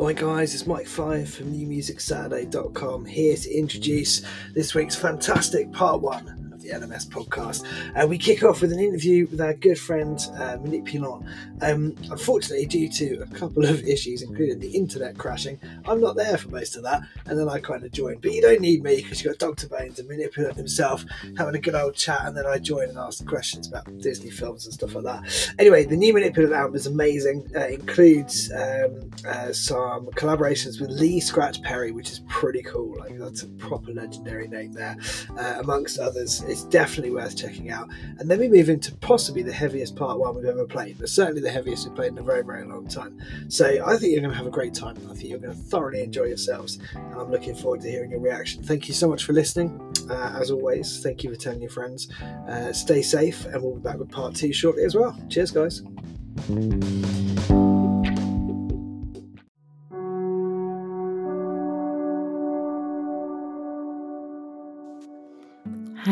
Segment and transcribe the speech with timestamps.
[0.00, 4.22] Hi guys, it's Mike Five from NewMusicSaturday.com here to introduce
[4.54, 7.64] this week's fantastic part one the LMS podcast.
[7.94, 11.26] Uh, we kick off with an interview with our good friend uh, Manipulant.
[11.62, 16.38] Um, unfortunately, due to a couple of issues, including the internet crashing, I'm not there
[16.38, 18.22] for most of that, and then I kind of joined.
[18.22, 19.68] But you don't need me because you've got Dr.
[19.68, 21.04] Bones and Manipulant himself
[21.36, 24.66] having a good old chat, and then I join and ask questions about Disney films
[24.66, 25.54] and stuff like that.
[25.58, 27.50] Anyway, the new Manipulant album is amazing.
[27.56, 32.96] Uh, includes um, uh, some collaborations with Lee Scratch Perry, which is pretty cool.
[32.98, 34.96] Like that's a proper legendary name there,
[35.38, 36.42] uh, amongst others.
[36.50, 37.88] It's definitely worth checking out.
[38.18, 41.40] And then we move into possibly the heaviest part one we've ever played, but certainly
[41.40, 43.18] the heaviest we've played in a very, very long time.
[43.48, 44.96] So I think you're going to have a great time.
[45.10, 46.78] I think you're going to thoroughly enjoy yourselves.
[46.94, 48.62] And I'm looking forward to hearing your reaction.
[48.62, 49.80] Thank you so much for listening.
[50.10, 52.12] Uh, as always, thank you for telling your friends.
[52.48, 55.16] Uh, stay safe, and we'll be back with part two shortly as well.
[55.28, 55.82] Cheers, guys.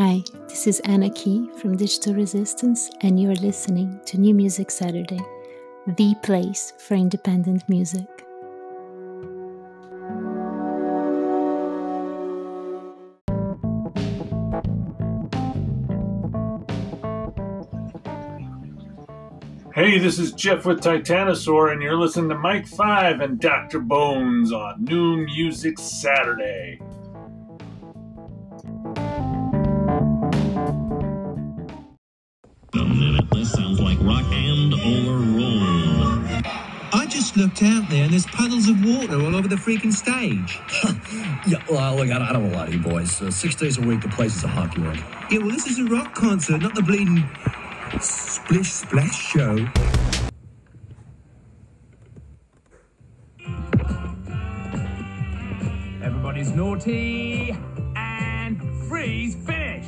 [0.01, 5.19] Hi, this is Anna Key from Digital Resistance, and you're listening to New Music Saturday,
[5.89, 8.07] the place for independent music.
[19.75, 23.81] Hey, this is Jeff with Titanosaur, and you're listening to Mike 5 and Dr.
[23.81, 26.81] Bones on New Music Saturday.
[34.09, 36.43] Rock and or roll.
[36.91, 40.59] I just looked out there and there's puddles of water all over the freaking stage.
[41.47, 43.23] Yeah, well, look, I don't, I don't want to lie to you boys.
[43.23, 45.03] Uh, six days a week, the place is a hockey rink.
[45.31, 47.25] Yeah, well, this is a rock concert, not the bleeding
[48.01, 49.67] splish splash show.
[56.03, 57.57] Everybody's naughty
[57.97, 59.87] and freeze finish.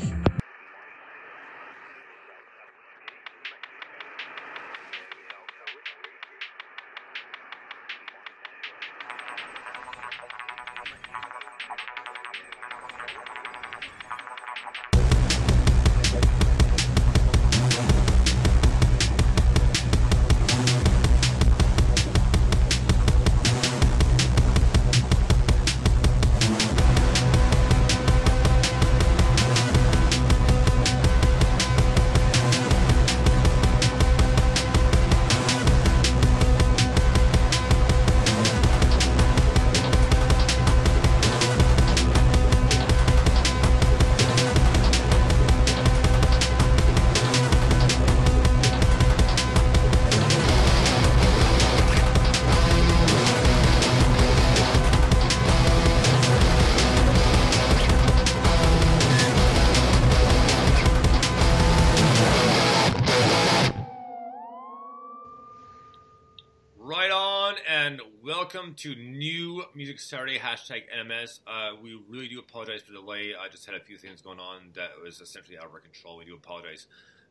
[68.53, 71.39] Welcome to New Music Saturday hashtag NMS.
[71.47, 73.33] Uh, we really do apologize for the delay.
[73.41, 76.17] I just had a few things going on that was essentially out of our control.
[76.17, 76.89] We do apologize.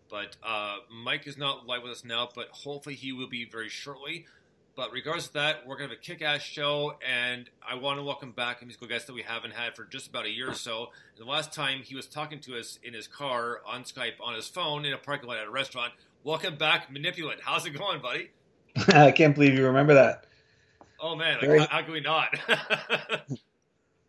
[0.09, 3.67] But uh, Mike is not live with us now, but hopefully he will be very
[3.67, 4.27] shortly.
[4.77, 7.99] But regardless of that, we're going to have a kick ass show, and I want
[7.99, 10.49] to welcome back a musical guest that we haven't had for just about a year
[10.49, 10.89] or so.
[11.17, 14.35] And the last time he was talking to us in his car on Skype on
[14.35, 15.91] his phone in a parking lot at a restaurant.
[16.23, 17.41] Welcome back, Manipulant.
[17.43, 18.29] How's it going, buddy?
[18.87, 20.27] I can't believe you remember that.
[21.01, 22.37] Oh man, like, Very- how, how can we not?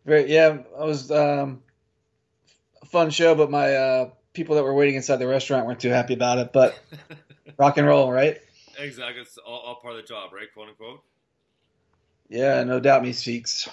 [0.05, 1.61] Very, yeah, it was um,
[2.81, 5.89] a fun show, but my uh, people that were waiting inside the restaurant weren't too
[5.89, 6.51] happy about it.
[6.51, 6.79] But
[7.57, 8.39] rock and roll, right?
[8.79, 10.51] exactly, it's all, all part of the job, right?
[10.53, 11.03] Quote unquote.
[12.29, 13.69] Yeah, no doubt, Meeseeks.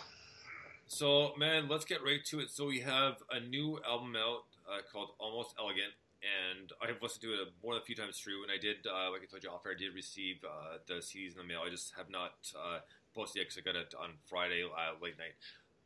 [0.86, 2.50] So, man, let's get right to it.
[2.50, 7.22] So, we have a new album out uh, called Almost Elegant, and I have listened
[7.22, 8.42] to it more than a few times through.
[8.42, 10.94] And I did, uh, like I told you off air, I did receive uh, the
[10.94, 11.60] CDs in the mail.
[11.64, 12.32] I just have not
[13.22, 15.34] it because I got it on Friday uh, late night.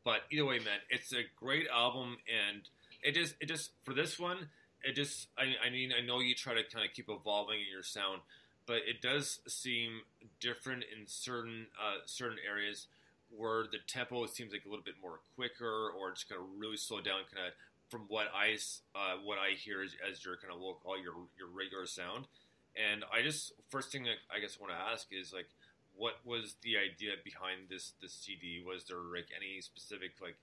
[0.05, 2.63] But either way, man, it's a great album, and
[3.03, 4.49] it just, it just for this one,
[4.83, 7.67] it just, I, I mean, I know you try to kind of keep evolving in
[7.73, 8.21] your sound,
[8.67, 10.03] but it does seem
[10.41, 12.87] different in certain uh, certain areas
[13.37, 16.77] where the tempo seems like a little bit more quicker, or just kind of really
[16.77, 17.53] slow down, kind of
[17.89, 18.57] from what I
[18.95, 22.27] uh, what I hear as, as your kind of local, your your regular sound.
[22.75, 25.47] And I just first thing I, I guess I want to ask is like,
[25.97, 28.63] what was the idea behind this this CD?
[28.65, 30.37] Was there like any specific like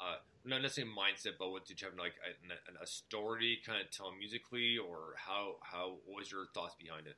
[0.00, 3.90] uh, not necessarily mindset, but what did you have like a, a story kind of
[3.90, 7.16] tell musically, or how how what was your thoughts behind it?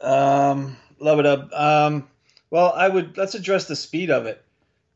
[0.00, 1.50] Um, love it up.
[1.52, 2.08] Um,
[2.50, 4.42] Well, I would let's address the speed of it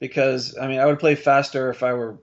[0.00, 2.18] because I mean I would play faster if I were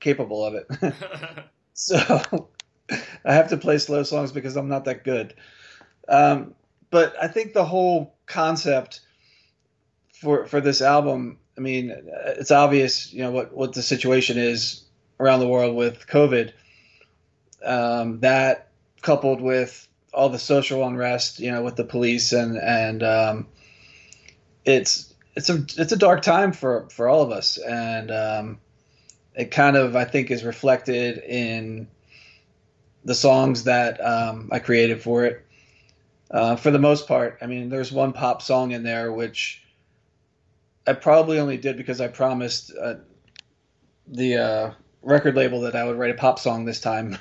[0.00, 0.66] capable of it.
[1.74, 1.96] so
[3.24, 5.34] I have to play slow songs because I'm not that good.
[6.08, 6.54] Um,
[6.90, 9.00] but I think the whole concept
[10.20, 11.94] for for this album, I mean,
[12.26, 14.82] it's obvious, you know, what what the situation is
[15.20, 16.52] around the world with COVID.
[17.64, 18.68] Um, that
[19.02, 23.46] coupled with all the social unrest, you know, with the police and and um,
[24.64, 28.58] it's it's a it's a dark time for for all of us, and um,
[29.34, 31.88] it kind of I think is reflected in
[33.04, 35.43] the songs that um, I created for it.
[36.30, 39.62] Uh, for the most part, I mean, there's one pop song in there which
[40.86, 42.94] I probably only did because I promised uh,
[44.06, 44.70] the uh,
[45.02, 47.18] record label that I would write a pop song this time.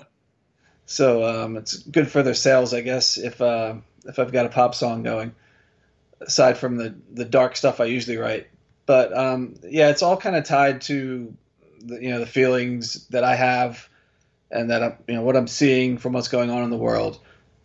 [0.86, 3.74] so um, it's good for their sales, I guess, if uh,
[4.06, 5.34] if I've got a pop song going.
[6.22, 8.48] Aside from the the dark stuff I usually write,
[8.84, 11.34] but um, yeah, it's all kind of tied to
[11.80, 13.88] the, you know the feelings that I have,
[14.50, 17.18] and that I'm, you know what I'm seeing from what's going on in the world.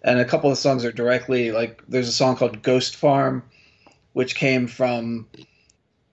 [0.06, 3.42] And a couple of songs are directly like there's a song called Ghost Farm,
[4.14, 5.28] which came from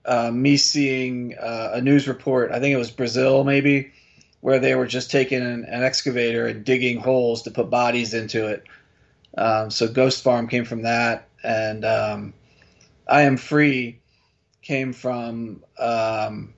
[0.03, 2.51] uh, me seeing uh, a news report.
[2.51, 3.91] I think it was Brazil, maybe,
[4.41, 8.47] where they were just taking an, an excavator and digging holes to put bodies into
[8.47, 8.63] it.
[9.37, 12.33] Um, so Ghost Farm came from that, and um,
[13.07, 13.99] I Am Free
[14.63, 16.55] came from um,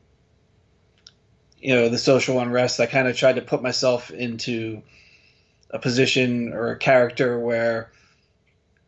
[1.60, 2.80] you know the social unrest.
[2.80, 4.82] I kind of tried to put myself into
[5.72, 7.92] a position or a character where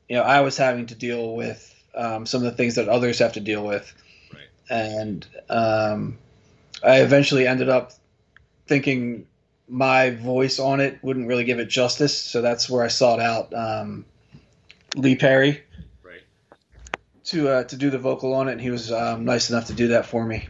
[0.07, 3.19] you know I was having to deal with um, some of the things that others
[3.19, 3.91] have to deal with,
[4.31, 4.47] Right.
[4.69, 6.18] and um,
[6.83, 7.91] I eventually ended up
[8.68, 9.25] thinking
[9.68, 13.53] my voice on it wouldn't really give it justice, so that's where I sought out
[13.53, 14.06] um,
[14.95, 15.63] Lee Perry
[16.03, 16.21] right.
[17.25, 19.74] to uh, to do the vocal on it, and he was um, nice enough to
[19.74, 20.47] do that for me.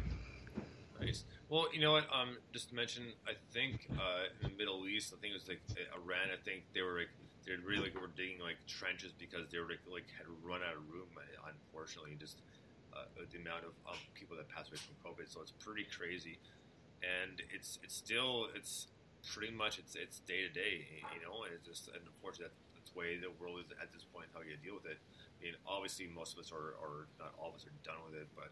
[1.49, 2.07] Well, you know what?
[2.11, 5.47] Um, just to mention, I think uh, in the Middle East, I think it was
[5.47, 6.27] like uh, Iran.
[6.35, 7.13] I think they were like
[7.47, 10.83] they really were digging like trenches because they were like, like had run out of
[10.91, 11.07] room.
[11.15, 12.43] uh, Unfortunately, just
[12.91, 15.31] uh, the amount of people that passed away from COVID.
[15.31, 16.35] So it's pretty crazy,
[16.99, 18.91] and it's it's still it's
[19.31, 20.83] pretty much it's it's day to day.
[21.15, 23.95] You know, and it's just and unfortunately that, that's the way the world is at
[23.95, 24.27] this point.
[24.35, 24.99] How you deal with it.
[24.99, 28.19] I mean, obviously most of us are, are not all of us are done with
[28.19, 28.51] it, but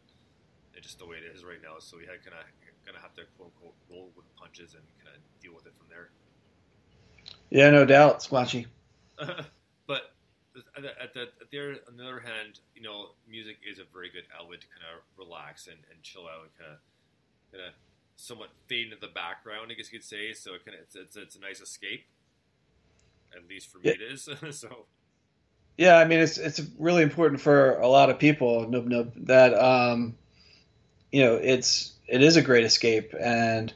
[0.76, 1.80] it's just the way it is right now.
[1.80, 2.46] So we had kind of
[2.86, 5.88] gonna have to quote unquote roll with punches and kind of deal with it from
[5.90, 6.12] there.
[7.50, 8.68] Yeah, no doubt, Squanchy.
[9.88, 10.02] but
[10.76, 13.80] at the, at the, at the other, on the other hand, you know, music is
[13.80, 16.80] a very good outlet to kind of relax and, and chill out and kind of
[17.52, 17.74] kind of
[18.18, 20.34] somewhat fade into the background, I guess you could say.
[20.34, 22.06] So it kind of it's, it's, it's a nice escape.
[23.36, 23.94] At least for me, Yeah.
[23.94, 24.30] it is.
[24.60, 24.88] so
[25.78, 28.70] Yeah, I mean it's it's really important for a lot of people.
[28.70, 30.18] Nub nub that um,
[31.12, 33.74] you know it's it is a great escape, and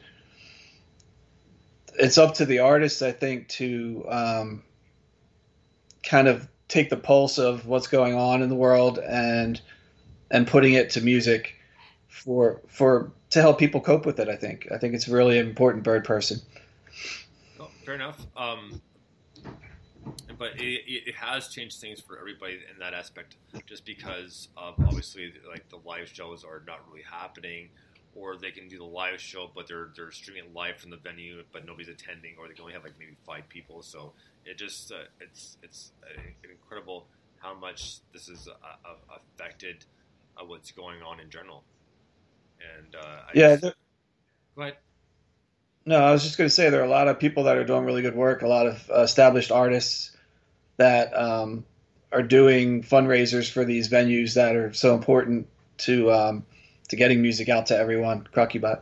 [1.97, 4.63] it's up to the artist, I think, to um,
[6.03, 9.59] kind of take the pulse of what's going on in the world and
[10.31, 11.55] and putting it to music
[12.07, 14.29] for for to help people cope with it.
[14.29, 16.39] I think I think it's really important bird person.
[17.59, 18.19] Oh, fair enough.
[18.37, 18.81] Um,
[20.37, 25.33] but it, it has changed things for everybody in that aspect, just because of obviously
[25.49, 27.69] like the live shows are not really happening,
[28.15, 30.97] or they can do the live show, but they're they're streaming it live from the
[30.97, 33.81] venue, but nobody's attending, or they can only have like maybe five people.
[33.81, 34.13] So
[34.45, 38.51] it just uh, it's it's uh, incredible how much this has uh,
[38.85, 39.85] uh, affected
[40.37, 41.63] uh, what's going on in general.
[42.77, 43.73] And uh, I Yeah, just- there-
[44.55, 44.77] go ahead.
[45.85, 47.63] No, I was just going to say there are a lot of people that are
[47.63, 50.15] doing really good work, a lot of uh, established artists
[50.77, 51.65] that um,
[52.11, 55.47] are doing fundraisers for these venues that are so important
[55.77, 56.45] to um,
[56.89, 58.27] to getting music out to everyone.
[58.33, 58.81] Crocubot.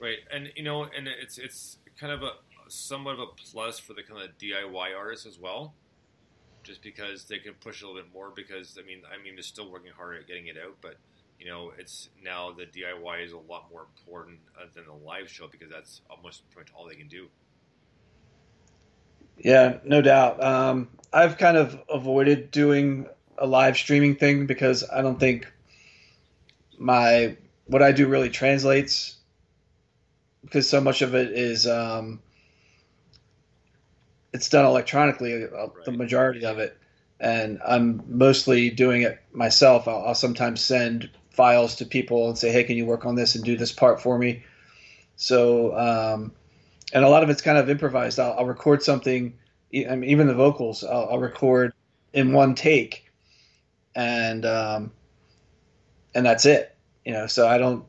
[0.00, 2.32] Right, and you know, and it's it's kind of a
[2.68, 5.74] somewhat of a plus for the kind of DIY artists as well,
[6.62, 8.32] just because they can push a little bit more.
[8.34, 10.96] Because I mean, I mean, they're still working hard at getting it out, but
[11.38, 15.28] you know, it's now the DIY is a lot more important uh, than the live
[15.28, 17.28] show because that's almost pretty much all they can do.
[19.38, 20.42] Yeah, no doubt.
[20.42, 23.06] Um, I've kind of avoided doing
[23.38, 25.52] a live streaming thing because I don't think
[26.82, 27.36] my
[27.66, 29.16] what I do really translates
[30.42, 32.20] because so much of it is um,
[34.32, 36.76] it's done electronically, uh, the majority of it,
[37.20, 39.86] and I'm mostly doing it myself.
[39.86, 43.34] I'll, I'll sometimes send files to people and say, "Hey, can you work on this
[43.34, 44.42] and do this part for me?"
[45.16, 46.32] So, um,
[46.92, 48.18] and a lot of it's kind of improvised.
[48.18, 49.34] I'll, I'll record something,
[49.74, 50.82] I mean, even the vocals.
[50.82, 51.72] I'll, I'll record
[52.12, 53.06] in one take,
[53.94, 54.92] and um,
[56.14, 56.71] and that's it.
[57.04, 57.84] You know, so I don't.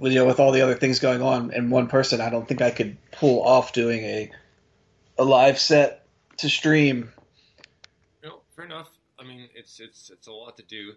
[0.00, 2.60] You know, with all the other things going on and one person, I don't think
[2.60, 4.30] I could pull off doing a
[5.18, 6.06] a live set
[6.38, 7.12] to stream.
[8.22, 8.90] No, fair enough.
[9.18, 10.92] I mean, it's it's it's a lot to do,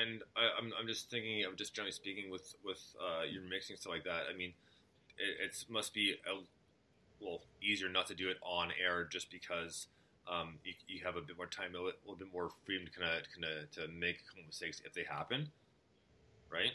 [0.00, 3.76] and I, I'm I'm just thinking of just generally speaking with with uh, your mixing
[3.76, 4.24] stuff like that.
[4.32, 4.52] I mean,
[5.18, 6.40] it it's, must be a
[7.24, 9.86] well easier not to do it on air just because
[10.30, 13.10] um, you, you have a bit more time, a little, bit more freedom to kind
[13.10, 15.48] of kind of to make mistakes if they happen,
[16.50, 16.72] right?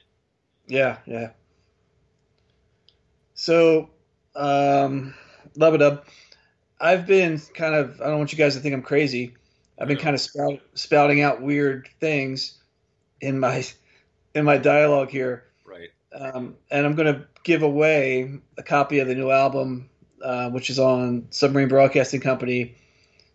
[0.67, 1.29] Yeah, yeah.
[3.33, 3.89] So,
[4.35, 5.13] um,
[5.55, 6.07] love it up.
[6.79, 8.01] I've been kind of.
[8.01, 9.33] I don't want you guys to think I'm crazy.
[9.79, 12.57] I've been kind of spout, spouting out weird things
[13.21, 13.65] in my
[14.33, 15.45] in my dialogue here.
[15.65, 15.89] Right.
[16.13, 19.89] Um, and I'm going to give away a copy of the new album,
[20.23, 22.75] uh, which is on Submarine Broadcasting Company.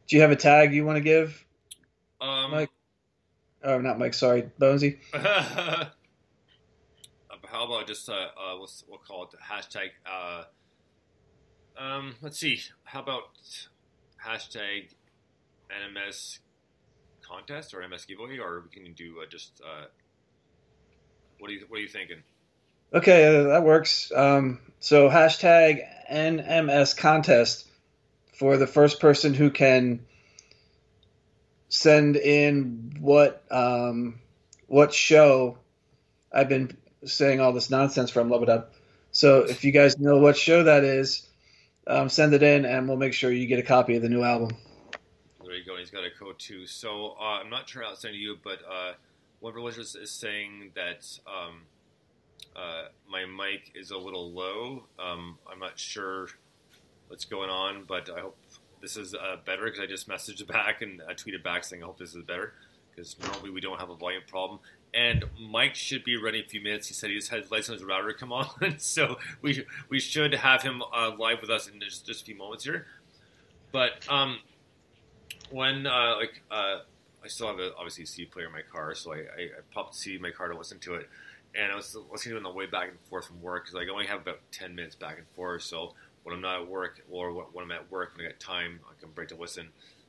[0.09, 1.45] Do you have a tag you want to give,
[2.21, 2.71] Um, Mike?
[3.65, 4.15] Oh, not Mike.
[4.15, 4.99] Sorry, Bonesy.
[7.31, 10.45] Uh, How about just uh, uh what's we'll call it hashtag uh
[11.79, 13.25] um let's see how about
[14.25, 14.89] hashtag
[15.71, 16.39] NMS
[17.21, 19.85] contest or MS giveaway or we can do uh, just uh
[21.39, 22.23] what are you what are you thinking?
[22.95, 24.11] Okay, uh, that works.
[24.15, 25.81] Um, so hashtag
[26.11, 27.67] NMS contest
[28.43, 30.01] for the first person who can
[31.69, 34.19] send in what um,
[34.67, 35.59] what show
[36.33, 38.31] I've been saying all this nonsense from.
[38.31, 38.75] Love it up.
[39.13, 41.25] So if you guys know what show that is,
[41.87, 44.25] um, send it in, and we'll make sure you get a copy of the new
[44.25, 44.57] album.
[45.45, 45.77] There you go.
[45.77, 46.67] He's got a code too.
[46.67, 48.95] So uh, I'm not sure how it's to you, but uh,
[49.39, 51.61] one religious is saying that um,
[52.57, 54.83] uh, my mic is a little low.
[54.99, 56.27] Um, I'm not sure
[57.13, 58.39] what's going on, but I hope
[58.81, 61.87] this is uh, better because I just messaged back and I tweeted back saying I
[61.87, 62.55] hope this is better
[62.91, 64.61] because normally we don't have a volume problem.
[64.95, 66.89] And Mike should be ready in a few minutes.
[66.89, 68.47] He said he just had his lights on his router come on,
[68.79, 72.37] so we we should have him uh, live with us in just, just a few
[72.37, 72.87] moments here.
[73.73, 74.39] But um,
[75.51, 76.79] when uh, like uh,
[77.23, 79.61] I still have a, obviously a CD player in my car, so I, I, I
[79.73, 81.09] popped the CD in my car to listen to it,
[81.55, 83.77] and I was listening to it on the way back and forth from work because
[83.77, 85.63] I only have about ten minutes back and forth.
[85.63, 88.81] So when I'm not at work or when I'm at work when I get time,
[88.89, 89.69] I can break to listen.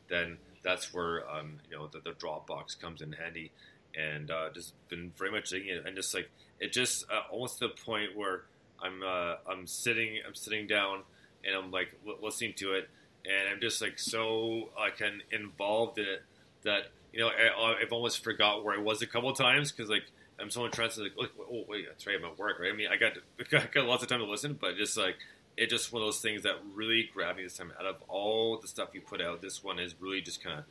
[0.10, 3.52] Then that's where um, you know the, the Dropbox comes in handy,
[3.98, 6.30] and uh, just been very much digging it, and just like
[6.60, 8.44] it just uh, almost to the point where
[8.82, 11.02] I'm uh, I'm sitting I'm sitting down
[11.46, 12.90] and I'm like l- listening to it,
[13.26, 16.24] and I'm just like so like uh, involved in it
[16.64, 20.04] that you know I, I've almost forgot where I was a couple times because like
[20.40, 22.98] I'm so interested like oh wait that's right I'm at work right I mean I
[22.98, 23.14] got
[23.64, 25.16] I got lots of time to listen but just like
[25.56, 27.72] it just one of those things that really grabbed me this time.
[27.80, 30.66] Out of all the stuff you put out this one is really just kind of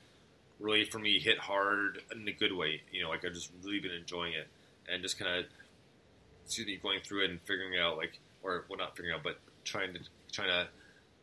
[0.58, 3.80] really for me hit hard in a good way you know like I've just really
[3.80, 4.48] been enjoying it.
[4.88, 5.44] And just kind of
[6.44, 9.38] excuse me going through it and figuring out like or well not figuring out but
[9.64, 10.00] trying to
[10.32, 10.68] trying to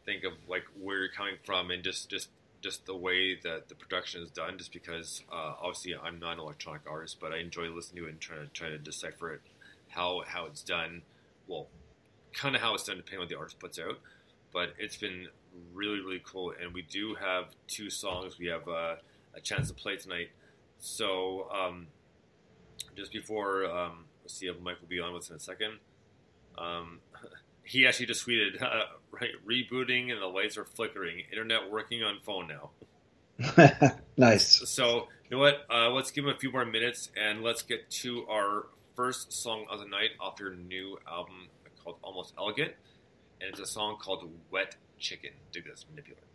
[0.06, 2.30] think of like where you're coming from and just just
[2.62, 6.40] just the way that the production is done just because uh, obviously I'm not an
[6.40, 9.42] electronic artist but I enjoy listening to it and trying to try to decipher it
[9.90, 11.02] how how it's done.
[11.48, 11.68] Well
[12.34, 14.00] kind of how it's done depending on what the artist puts out
[14.52, 15.28] but it's been
[15.74, 18.96] really really cool and we do have two songs we have uh,
[19.34, 20.30] a chance to play tonight
[20.80, 21.88] so um,
[22.96, 25.80] just before um, let's see if Mike will be on with us in a second
[26.58, 27.00] um,
[27.70, 31.24] he actually just tweeted, uh, right, rebooting and the lights are flickering.
[31.32, 33.92] Internet working on phone now.
[34.18, 34.68] nice.
[34.68, 35.66] So, you know what?
[35.70, 39.66] Uh, let's give him a few more minutes and let's get to our first song
[39.70, 41.48] of the night off your new album
[41.90, 42.74] called Almost Elegant.
[43.42, 45.32] And it's a song called Wet Chicken.
[45.52, 46.29] Dig this, Manipulant.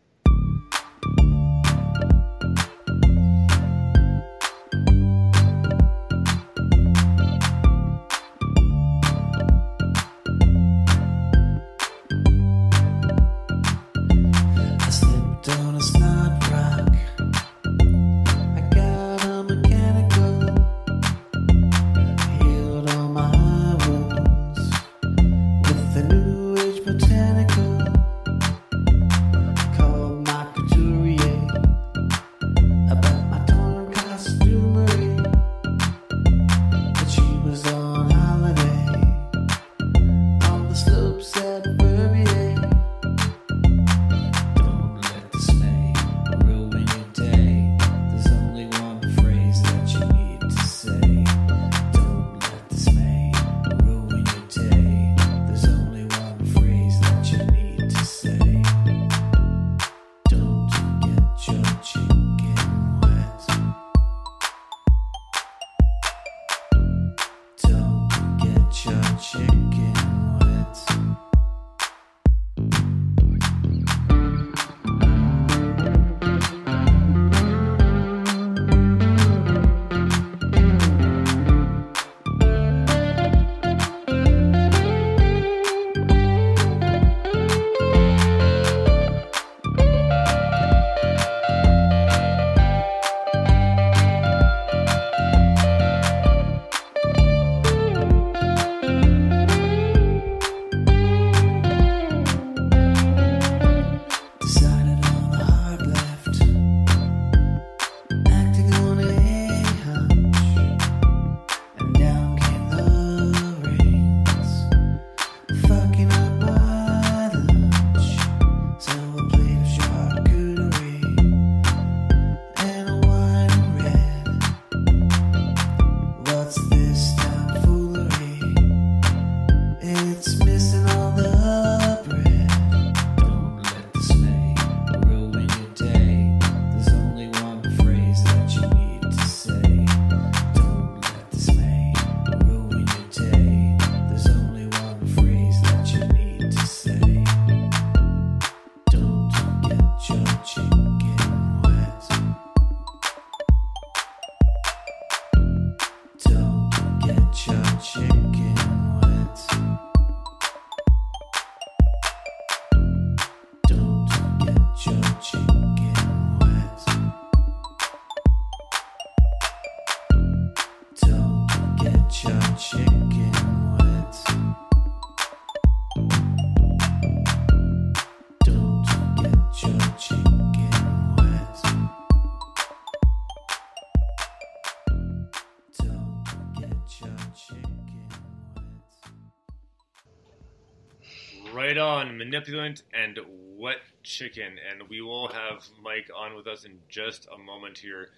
[192.35, 193.19] Manipulant and
[193.57, 198.11] Wet Chicken, and we will have Mike on with us in just a moment here.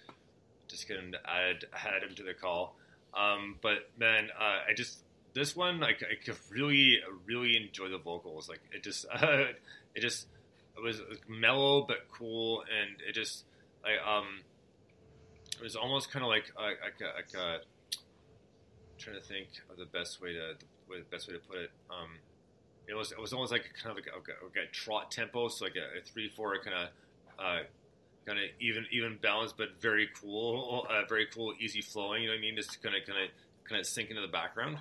[0.67, 2.75] Just gonna add add him to the call.
[3.13, 5.03] Um, but man, uh, I just
[5.33, 8.49] this one like I could really really enjoy the vocals.
[8.49, 9.45] Like it just uh,
[9.95, 10.27] it just
[10.75, 13.45] it was mellow but cool, and it just
[13.85, 14.41] I um
[15.59, 17.59] it was almost kind of like uh, like a, like a
[18.97, 20.55] trying to think of the best way to
[20.89, 21.71] the best way to put it.
[21.89, 22.09] Um,
[22.87, 25.47] it was it was almost like a kind of like a, like a trot tempo,
[25.49, 26.89] so like a, a three four kind of
[27.39, 27.63] uh,
[28.25, 32.23] kind of even even balance, but very cool, uh, very cool, easy flowing.
[32.23, 32.55] You know what I mean?
[32.55, 33.29] Just kind of kind of
[33.67, 34.77] kind of sink into the background.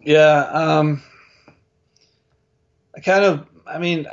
[0.00, 1.02] Yeah, um,
[2.96, 4.08] I kind of, I mean,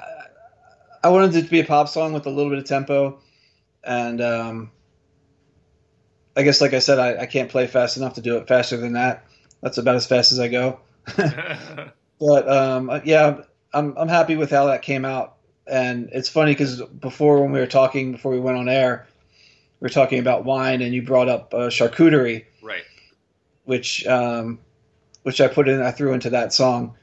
[1.04, 3.20] I wanted it to be a pop song with a little bit of tempo,
[3.84, 4.72] and um,
[6.36, 8.78] I guess, like I said, I, I can't play fast enough to do it faster
[8.78, 9.26] than that.
[9.62, 10.80] That's about as fast as I go.
[12.20, 13.42] but um, yeah,
[13.74, 17.60] I'm I'm happy with how that came out, and it's funny because before when we
[17.60, 19.08] were talking before we went on air,
[19.80, 22.84] we were talking about wine, and you brought up uh, charcuterie, right?
[23.64, 24.60] Which um,
[25.24, 26.96] which I put in, I threw into that song,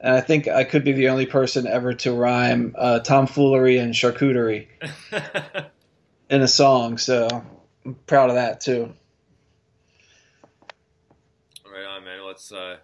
[0.00, 3.92] and I think I could be the only person ever to rhyme uh, tomfoolery and
[3.92, 4.68] charcuterie
[6.30, 6.98] in a song.
[6.98, 7.28] So
[7.84, 8.92] I'm proud of that too.
[11.64, 12.24] Right on, man.
[12.24, 12.52] Let's.
[12.52, 12.76] Uh,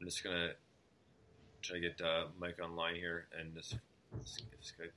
[0.00, 0.50] I'm just gonna
[1.62, 3.80] try to get uh, Mike online here, and this if
[4.20, 4.96] Skype is going to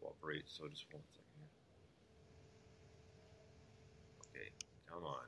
[0.00, 0.44] cooperate.
[0.46, 1.48] So just one second here.
[4.28, 4.50] Okay,
[4.90, 5.26] come on.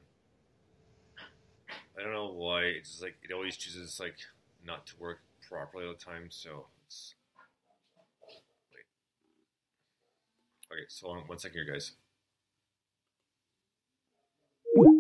[1.99, 4.17] I don't know why it's just like it always chooses like
[4.65, 6.27] not to work properly all the time.
[6.31, 7.15] So it's
[8.75, 8.87] wait.
[10.77, 11.93] Okay, so on one second here, guys.
[14.77, 14.93] All right.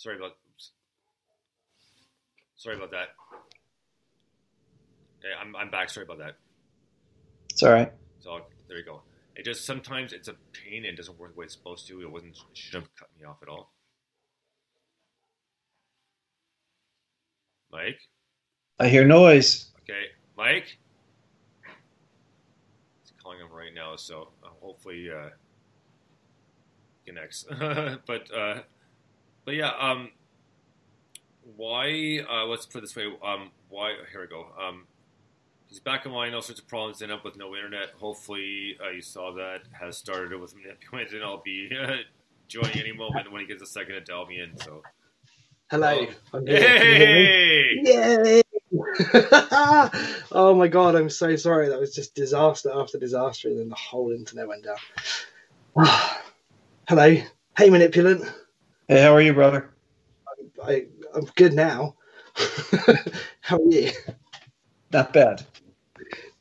[0.00, 0.32] Sorry about.
[0.48, 0.70] Oops.
[2.56, 3.08] Sorry about that.
[5.20, 5.90] Hey, I'm I'm back.
[5.90, 6.36] Sorry about that.
[7.50, 7.92] It's all right.
[8.20, 9.02] So there you go.
[9.36, 12.00] It just sometimes it's a pain and it doesn't work the way it's supposed to.
[12.00, 13.74] It wasn't it shouldn't have cut me off at all.
[17.70, 18.00] Mike?
[18.78, 19.66] I hear noise.
[19.82, 20.78] Okay, Mike?
[23.02, 25.28] He's calling him right now, so uh, hopefully uh
[27.04, 27.44] connects.
[27.50, 28.62] but uh
[29.44, 30.10] but yeah, um
[31.56, 34.46] why uh let's put it this way, um why here we go.
[34.60, 34.86] Um
[35.70, 37.90] He's back online, all sorts of problems end up with no internet.
[38.00, 40.52] Hopefully, uh, you saw that has started with
[40.92, 41.98] Manipulant, and I'll be uh,
[42.48, 44.58] joining any moment when he gets a second to me in.
[44.58, 44.82] So,
[45.70, 46.06] Hello.
[46.08, 46.36] Oh.
[46.38, 46.58] I'm here.
[46.58, 47.24] Can you hear me?
[47.84, 48.42] hey, Yay!
[50.32, 51.68] oh my god, I'm so sorry.
[51.68, 55.86] That was just disaster after disaster, and then the whole internet went down.
[56.88, 57.14] Hello.
[57.56, 58.28] Hey, Manipulant.
[58.90, 59.70] Hey, how are you, brother?
[60.64, 61.94] I, I'm good now.
[63.40, 63.92] How are you?
[64.92, 65.46] Not bad.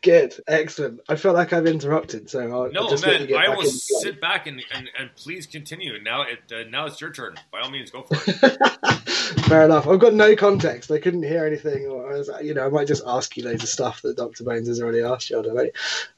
[0.01, 0.33] Good.
[0.47, 0.99] Excellent.
[1.07, 3.99] I feel like I've interrupted, so I'll, no I'll just man, I will in the
[4.01, 6.01] sit back and, and, and please continue.
[6.01, 7.35] Now it uh, now it's your turn.
[7.51, 9.09] By all means, go for it.
[9.45, 9.87] Fair enough.
[9.87, 10.89] I've got no context.
[10.89, 13.61] I couldn't hear anything, or I was, you know, I might just ask you loads
[13.61, 15.37] of stuff that Doctor Bones has already asked you.
[15.37, 15.69] I don't know.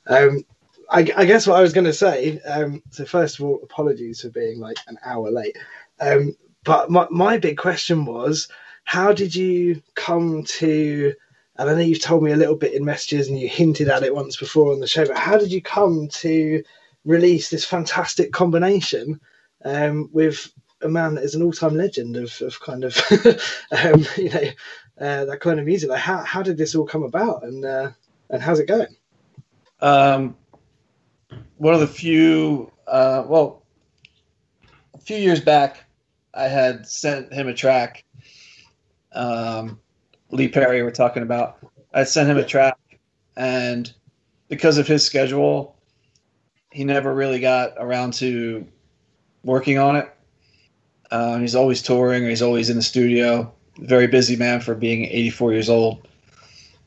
[0.07, 0.45] Um,
[0.91, 2.39] I, I guess what I was going to say.
[2.41, 5.57] Um, so first of all, apologies for being like an hour late.
[6.01, 8.47] Um, but my my big question was,
[8.83, 11.13] how did you come to?
[11.57, 14.03] And I know you've told me a little bit in messages, and you hinted at
[14.03, 15.05] it once before on the show.
[15.05, 16.63] But how did you come to
[17.05, 19.19] release this fantastic combination
[19.65, 20.51] um, with
[20.83, 22.97] a man that is an all-time legend of, of kind of
[23.71, 24.43] um, you know
[24.99, 25.89] uh, that kind of music.
[25.89, 27.91] Like how how did this all come about, and uh,
[28.29, 28.95] and how's it going?
[29.81, 30.35] Um,
[31.57, 33.63] one of the few, uh, well,
[34.93, 35.85] a few years back,
[36.33, 38.03] I had sent him a track.
[39.13, 39.79] Um,
[40.29, 41.57] Lee Perry, we're talking about.
[41.93, 42.77] I sent him a track,
[43.35, 43.91] and
[44.47, 45.75] because of his schedule,
[46.71, 48.65] he never really got around to
[49.43, 50.09] working on it.
[51.11, 53.53] Um, he's always touring, or he's always in the studio.
[53.79, 56.07] Very busy man for being 84 years old.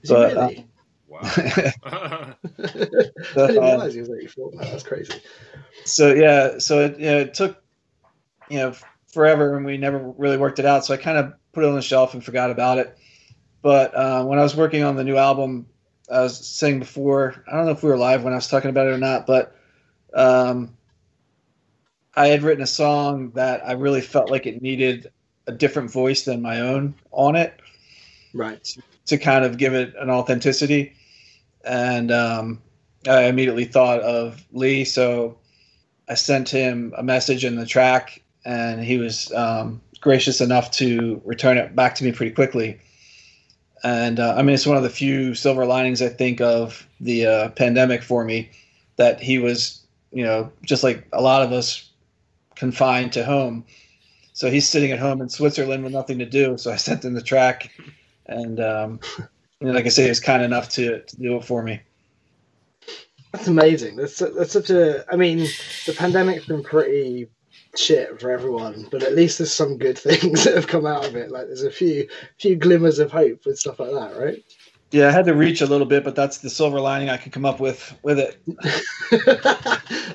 [0.02, 0.66] Is he But, uh, really?
[1.08, 1.20] Wow.
[1.22, 2.34] I
[3.36, 4.52] didn't realize he was 84.
[4.52, 5.14] Man, that's crazy.
[5.84, 7.62] so yeah, so it, you know, it took
[8.48, 8.74] you know
[9.14, 10.84] forever, and we never really worked it out.
[10.84, 12.98] So I kind of put it on the shelf and forgot about it.
[13.62, 15.66] But uh, when I was working on the new album,
[16.10, 18.70] I was saying before, I don't know if we were live when I was talking
[18.70, 19.56] about it or not, but
[20.12, 20.76] um,
[22.14, 25.10] I had written a song that I really felt like it needed
[25.46, 27.60] a different voice than my own on it
[28.34, 28.66] Right.
[29.06, 30.94] to kind of give it an authenticity.
[31.64, 32.62] And um,
[33.08, 35.38] I immediately thought of Lee, so
[36.08, 41.20] I sent him a message in the track, and he was um, gracious enough to
[41.24, 42.78] return it back to me pretty quickly.
[43.82, 47.26] And uh, I mean, it's one of the few silver linings I think of the
[47.26, 48.50] uh, pandemic for me
[48.96, 51.90] that he was, you know, just like a lot of us
[52.54, 53.64] confined to home.
[54.32, 56.56] So he's sitting at home in Switzerland with nothing to do.
[56.56, 57.70] So I sent him the track,
[58.26, 59.00] and um,
[59.60, 61.80] you know, like I say, he was kind enough to, to do it for me.
[63.32, 63.96] That's amazing.
[63.96, 65.04] That's that's such a.
[65.12, 65.38] I mean,
[65.86, 67.28] the pandemic's been pretty
[67.78, 71.16] shit for everyone, but at least there's some good things that have come out of
[71.16, 71.30] it.
[71.30, 72.08] Like there's a few
[72.38, 74.44] few glimmers of hope with stuff like that, right?
[74.90, 77.32] Yeah, I had to reach a little bit, but that's the silver lining I could
[77.32, 78.38] come up with with it.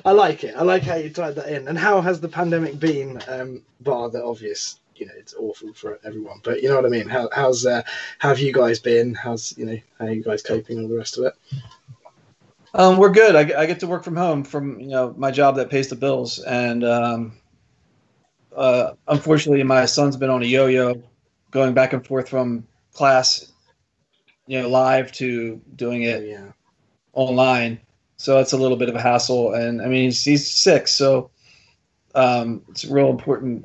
[0.06, 0.54] I like it.
[0.56, 1.68] I like how you tied that in.
[1.68, 3.20] And how has the pandemic been?
[3.28, 6.40] Um, bar the obvious, you know, it's awful for everyone.
[6.42, 7.08] But you know what I mean.
[7.08, 7.82] How how's uh,
[8.20, 9.14] how have you guys been?
[9.14, 11.34] How's you know how are you guys coping and all the rest of it?
[12.72, 13.34] Um, we're good.
[13.34, 15.96] I, I get to work from home from you know my job that pays the
[15.96, 17.32] bills, and um,
[18.56, 21.02] uh, unfortunately, my son's been on a yo-yo,
[21.50, 23.52] going back and forth from class,
[24.46, 26.52] you know, live to doing it Yeah.
[27.12, 27.80] online.
[28.16, 31.30] So it's a little bit of a hassle, and I mean he's, he's six, so
[32.14, 33.64] um, it's a real important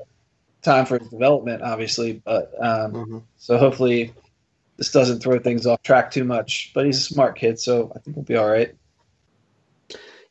[0.61, 2.21] time for his development, obviously.
[2.25, 3.23] But um, Mhm.
[3.37, 4.13] so hopefully
[4.77, 6.71] this doesn't throw things off track too much.
[6.75, 8.75] But he's a smart kid, so I think we'll be all right.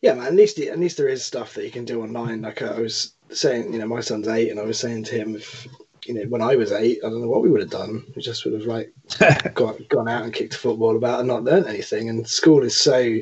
[0.00, 0.26] Yeah, man.
[0.26, 2.42] At least at least there is stuff that you can do online.
[2.42, 5.36] Like I was saying, you know, my son's eight, and I was saying to him,
[5.36, 5.66] if
[6.06, 8.04] you know, when I was eight, I don't know what we would have done.
[8.14, 8.92] We just would have like
[9.54, 12.08] gone gone out and kicked a football about and not learned anything.
[12.08, 13.18] And school is so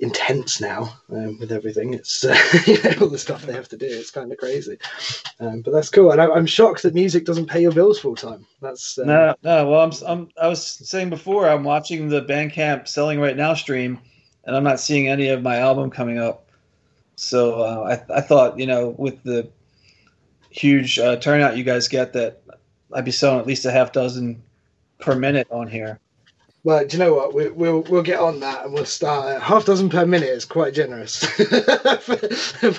[0.00, 1.94] intense now um, with everything.
[1.94, 3.86] It's uh, you know, all the stuff they have to do.
[3.86, 4.78] It's kind of crazy.
[5.40, 6.12] Um, but that's cool.
[6.12, 8.46] And I, I'm shocked that music doesn't pay your bills full time.
[8.60, 9.68] That's uh, No, no.
[9.68, 13.98] Well, I'm, I'm, I was saying before, I'm watching the Bandcamp Selling Right Now stream,
[14.44, 16.47] and I'm not seeing any of my album coming up.
[17.18, 19.50] So uh, I, I thought, you know, with the
[20.50, 22.42] huge uh, turnout you guys get, that
[22.92, 24.40] I'd be selling at least a half dozen
[25.00, 25.98] per minute on here.
[26.62, 27.34] Well, do you know what?
[27.34, 30.44] We, we'll we'll get on that and we'll start at half dozen per minute is
[30.44, 31.26] quite generous,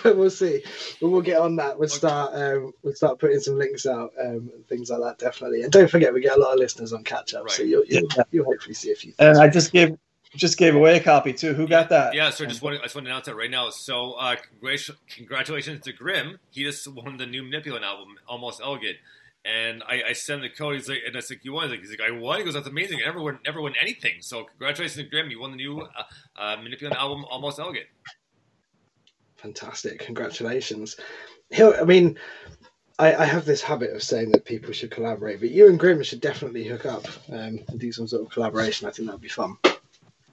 [0.03, 0.63] but we'll see.
[1.01, 1.77] But we'll get on that.
[1.77, 5.63] We'll start um, we'll start putting some links out um, and things like that definitely.
[5.63, 8.07] And don't forget, we get a lot of listeners on catch up, so you'll, you'll
[8.31, 9.13] you'll hopefully see a few.
[9.19, 9.97] And I just gave
[10.35, 11.53] just gave away a copy too.
[11.53, 12.13] Who got that?
[12.13, 13.69] Yeah, so I just want to, I just want to announce that right now.
[13.69, 16.39] So, uh, congrat- congratulations to Grim.
[16.51, 18.97] He just won the new Manipulant album, Almost Elegant.
[19.45, 20.75] And I, I sent the code.
[20.75, 21.63] He's like, and I was like, you won?
[21.63, 22.39] He's like, he's like, I won.
[22.39, 22.99] He goes, that's amazing.
[23.01, 24.15] I never won, never won anything.
[24.19, 25.31] So, congratulations to Grim.
[25.31, 26.03] You won the new uh,
[26.37, 27.87] uh, Manipulant album, Almost Elegant.
[29.37, 29.99] Fantastic!
[29.99, 30.97] Congratulations.
[31.49, 32.19] He'll, I mean,
[32.99, 36.03] I, I have this habit of saying that people should collaborate, but you and Grim
[36.03, 38.87] should definitely hook up um, and do some sort of collaboration.
[38.87, 39.57] I think that'd be fun.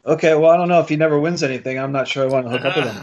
[0.07, 0.35] Okay.
[0.35, 1.79] Well, I don't know if he never wins anything.
[1.79, 2.97] I'm not sure I want to hook up with him.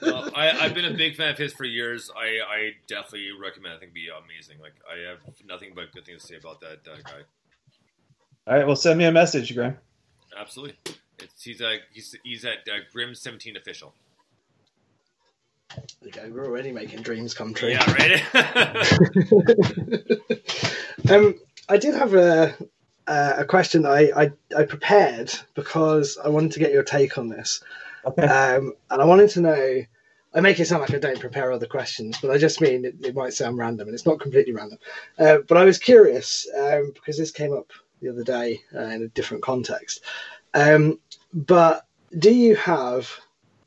[0.02, 2.10] Well, I, I've been a big fan of his for years.
[2.16, 3.74] I, I definitely recommend.
[3.74, 4.58] I think it'd be amazing.
[4.60, 7.22] Like I have nothing but good things to say about that uh, guy.
[8.46, 8.66] All right.
[8.66, 9.76] Well, send me a message, Graham.
[10.38, 10.76] Absolutely.
[11.18, 13.94] It's, he's a he's he's at uh, Grim Seventeen official.
[15.74, 16.30] There you go.
[16.32, 17.70] We're already making dreams come true.
[17.70, 18.22] Yeah, right.
[21.10, 21.34] um,
[21.68, 22.54] I did have a
[23.06, 27.28] uh, a question I, I I prepared because I wanted to get your take on
[27.28, 27.62] this,
[28.04, 28.26] Okay.
[28.26, 29.82] um, and I wanted to know.
[30.34, 32.96] I make it sound like I don't prepare other questions, but I just mean it,
[33.02, 34.78] it might sound random, and it's not completely random.
[35.18, 39.02] Uh, but I was curious um, because this came up the other day uh, in
[39.02, 40.04] a different context.
[40.52, 40.98] Um,
[41.32, 41.86] but
[42.18, 43.08] do you have?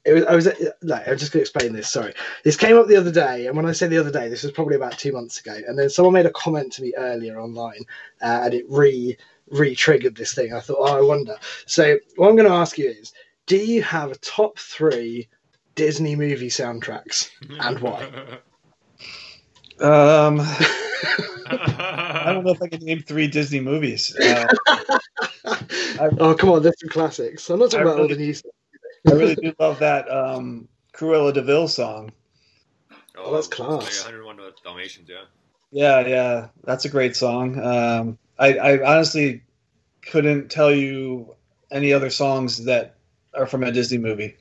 [0.09, 0.45] It was, I was
[0.81, 1.89] like, I'm just going to explain this.
[1.89, 4.43] Sorry, this came up the other day, and when I say the other day, this
[4.43, 5.57] was probably about two months ago.
[5.67, 7.81] And then someone made a comment to me earlier online,
[8.21, 9.17] uh, and it re
[9.51, 10.53] re triggered this thing.
[10.53, 11.35] I thought, oh, I wonder.
[11.65, 13.13] So what I'm going to ask you is,
[13.45, 15.27] do you have a top three
[15.75, 17.29] Disney movie soundtracks,
[17.61, 18.09] and why?
[19.81, 20.41] Um,
[21.47, 24.13] I don't know if I can name three Disney movies.
[24.17, 24.45] Uh,
[26.19, 27.49] oh, come on, there's some classics.
[27.49, 28.51] I'm not talking I about all the really- new stuff.
[29.07, 32.11] I really do love that um, Cruella de Vil song.
[33.17, 34.05] Oh, that's class.
[34.05, 35.23] Like 101 Dalmatians, yeah.
[35.71, 37.59] Yeah, yeah, that's a great song.
[37.59, 39.43] Um, I, I honestly
[40.01, 41.35] couldn't tell you
[41.71, 42.95] any other songs that
[43.33, 44.35] are from a Disney movie.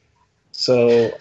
[0.53, 1.19] So,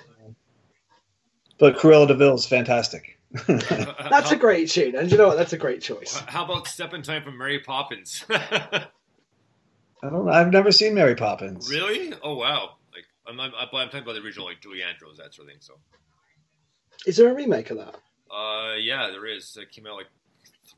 [1.58, 3.20] but Cruella de Vil is fantastic.
[3.48, 5.38] That's a great tune, and you know what?
[5.38, 6.18] That's a great choice.
[6.28, 8.24] How about Step in Time from Mary Poppins?
[8.30, 8.88] I
[10.02, 10.30] don't.
[10.30, 11.70] I've never seen Mary Poppins.
[11.70, 12.14] really?
[12.24, 12.76] Oh wow!
[13.28, 15.62] I'm, I'm, I'm talking about the original, like Julie Andrews, that sort of thing.
[15.62, 15.74] So,
[17.06, 17.96] Is there a remake of that?
[18.32, 19.58] uh, yeah, there is.
[19.60, 20.08] It came out like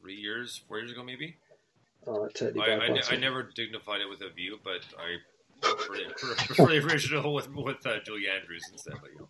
[0.02, 1.36] three years, four years ago, maybe.
[2.08, 5.18] Oh, I totally I, I, I never dignified it with a view, but I
[5.62, 8.96] prefer the, prefer the original with with uh, Julie Andrews instead.
[9.02, 9.28] But you know.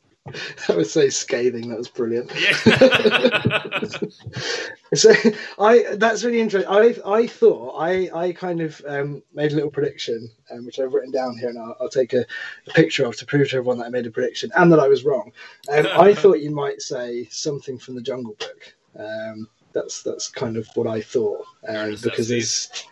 [0.68, 1.70] That was so scathing.
[1.70, 2.32] That was brilliant.
[2.36, 3.80] Yeah.
[4.96, 5.13] So
[5.60, 6.70] I that's really interesting.
[6.72, 10.94] I I thought I I kind of um, made a little prediction, um, which I've
[10.94, 12.26] written down here, and I'll, I'll take a,
[12.68, 14.88] a picture of to prove to everyone that I made a prediction and that I
[14.88, 15.32] was wrong.
[15.72, 18.76] Um, I thought you might say something from the Jungle Book.
[18.98, 22.88] Um, that's that's kind of what I thought um, because it's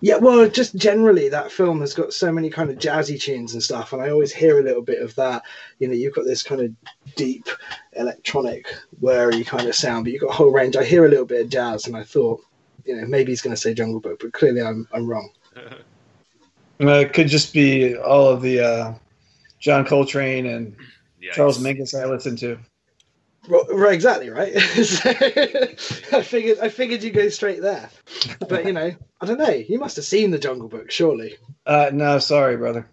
[0.00, 3.62] yeah, well, just generally that film has got so many kind of jazzy tunes and
[3.62, 5.42] stuff, and I always hear a little bit of that.
[5.80, 6.70] You know, you've got this kind of
[7.16, 7.48] deep
[7.94, 10.76] electronic, whirry kind of sound, but you've got a whole range.
[10.76, 12.40] I hear a little bit of jazz, and I thought,
[12.84, 15.30] you know, maybe he's going to say Jungle Book, but clearly I'm I'm wrong.
[16.80, 18.94] Uh, it could just be all of the uh,
[19.58, 20.76] John Coltrane and
[21.20, 22.56] Yeah, Charles Mingus I listened to.
[23.46, 24.54] Right, right, exactly right.
[24.84, 27.88] So, I figured I figured you'd go straight there,
[28.48, 29.50] but you know, I don't know.
[29.50, 31.36] You must have seen the Jungle Book, surely.
[31.66, 32.88] Uh, no, sorry, brother.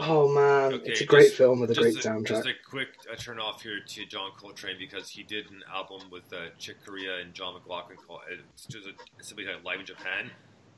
[0.00, 2.26] Oh man, Okay, it's a great just- film with a great a, soundtrack.
[2.26, 6.00] Just a quick uh, turn off here to John Coltrane because he did an album
[6.10, 9.86] with uh, Chick Corea and John McLaughlin called it's just a, simply like Live in
[9.86, 10.30] Japan,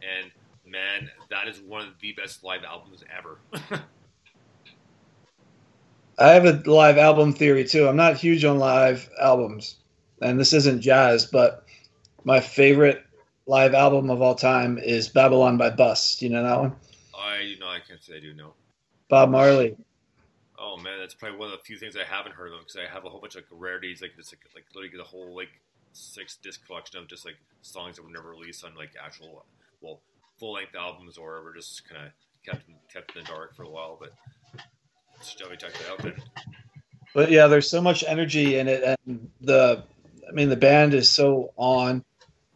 [0.03, 0.31] and
[0.67, 3.39] man, that is one of the best live albums ever.
[6.19, 7.87] I have a live album theory too.
[7.87, 9.77] I'm not huge on live albums,
[10.23, 11.67] and this isn't jazz, but
[12.25, 13.05] my favorite
[13.47, 16.17] live album of all time is Babylon by Bus.
[16.17, 16.77] Do you know that one?
[17.17, 17.77] I do not.
[17.77, 18.55] I can't say I do know.
[19.09, 19.77] Bob Marley.
[20.59, 22.93] Oh man, that's probably one of the few things I haven't heard of because I
[22.93, 25.61] have a whole bunch of like, rarities, like it's like, like literally the whole like
[25.93, 29.45] six disc collection of just like songs that were never released on like actual,
[29.83, 30.01] well,
[30.39, 32.13] full length albums or were just kind of
[32.45, 33.99] kept in, kept in the dark for a while.
[34.01, 34.13] But
[35.23, 36.15] shall we check that out then?
[37.15, 39.83] But yeah, there's so much energy in it, and the,
[40.29, 42.05] I mean, the band is so on.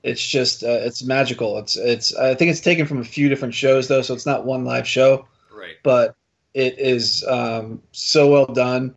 [0.03, 1.59] It's just, uh, it's magical.
[1.59, 2.14] It's, it's.
[2.14, 4.87] I think it's taken from a few different shows though, so it's not one live
[4.87, 5.27] show.
[5.55, 5.77] Right.
[5.83, 6.14] But
[6.53, 8.94] it is um, so well done,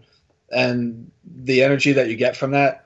[0.51, 2.85] and the energy that you get from that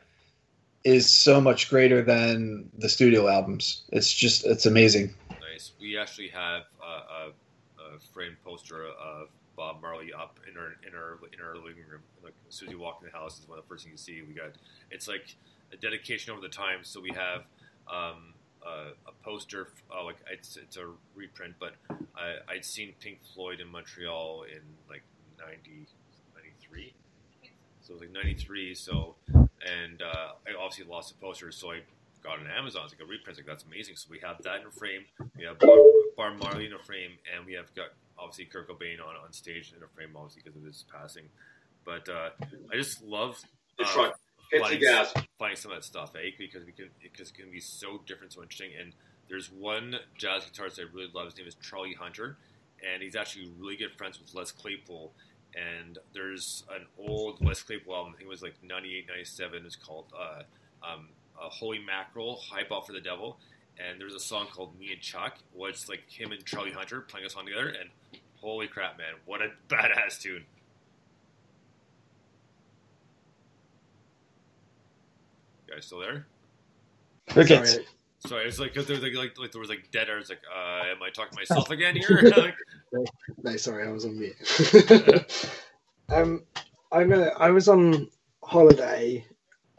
[0.83, 3.83] is so much greater than the studio albums.
[3.91, 5.13] It's just, it's amazing.
[5.29, 5.73] Nice.
[5.81, 10.95] We actually have a, a, a framed poster of Bob Marley up in our in
[10.95, 12.01] our in our living room.
[12.23, 14.07] Like as soon as you walk in the house, is one of the first things
[14.07, 14.21] you see.
[14.21, 14.51] We got
[14.91, 15.35] it's like
[15.73, 16.79] a dedication over the time.
[16.83, 17.47] So we have
[17.91, 21.73] um, a, a poster, uh, like it's it's a reprint, but
[22.15, 25.03] I, I'd seen Pink Floyd in Montreal in like
[25.39, 25.87] 90,
[26.35, 26.93] 93.
[27.81, 28.75] So it was like 93.
[28.75, 31.79] So, and uh, I obviously lost the poster, so I
[32.23, 32.83] got on Amazon.
[32.85, 33.37] It's like a reprint.
[33.39, 33.95] Like, that's amazing.
[33.95, 35.05] So we have that in a frame.
[35.37, 37.89] We have Bob Marley in a frame, and we have got
[38.19, 41.25] obviously Kurt Cobain on, on stage in a frame, obviously because of his passing.
[41.85, 42.29] But uh,
[42.71, 43.39] I just love
[43.79, 44.79] uh, the finding,
[45.39, 46.31] finding some of that stuff, eh?
[46.37, 48.71] Because we can because it can be so different, so interesting.
[48.79, 48.93] And
[49.29, 51.25] there's one jazz guitarist I really love.
[51.25, 52.37] His name is Charlie Hunter,
[52.85, 55.13] and he's actually really good friends with Les Claypool.
[55.55, 58.13] And there's an old Les Claypool album.
[58.13, 59.65] I think it was like 98, 97.
[59.65, 60.43] It's called uh,
[60.85, 61.07] um,
[61.41, 63.39] uh, Holy Mackerel, High Ball for the Devil.
[63.79, 67.01] And there's a song called Me and Chuck, where it's like him and Charlie Hunter
[67.01, 67.67] playing a song together.
[67.67, 67.89] And
[68.35, 70.45] holy crap, man, what a badass tune!
[75.67, 76.25] You guys still there?
[77.29, 77.71] Crickets.
[77.73, 77.85] Sorry.
[78.25, 80.17] Sorry, it's like 'cause there was like, like like there was like dead air.
[80.17, 82.21] It's like, uh, am I talking to myself again here?
[82.35, 82.55] Like,
[83.43, 85.45] No, sorry, I was on mute.
[86.09, 86.43] um,
[86.91, 87.31] I'm gonna.
[87.37, 88.09] I was on
[88.43, 89.23] holiday,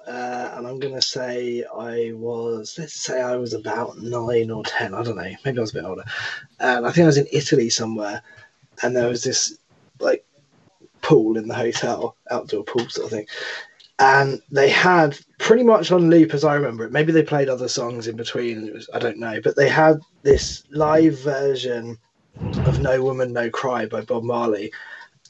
[0.08, 2.76] uh, and I'm gonna say I was.
[2.78, 4.94] Let's say I was about nine or ten.
[4.94, 5.30] I don't know.
[5.44, 6.04] Maybe I was a bit older.
[6.60, 8.22] And I think I was in Italy somewhere,
[8.82, 9.58] and there was this
[10.00, 10.24] like
[11.02, 13.26] pool in the hotel, outdoor pool sort of thing.
[13.98, 16.92] And they had pretty much on loop as I remember it.
[16.92, 18.66] Maybe they played other songs in between.
[18.68, 21.98] It was I don't know, but they had this live version
[22.40, 24.72] of No Woman, No Cry by Bob Marley.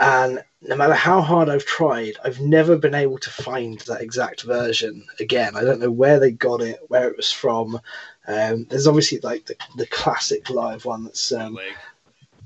[0.01, 4.43] And no matter how hard I've tried, I've never been able to find that exact
[4.43, 5.57] version again.
[5.57, 7.81] I don't know where they got it, where it was from.
[8.27, 11.59] Um, there's obviously like the, the classic live one that's um,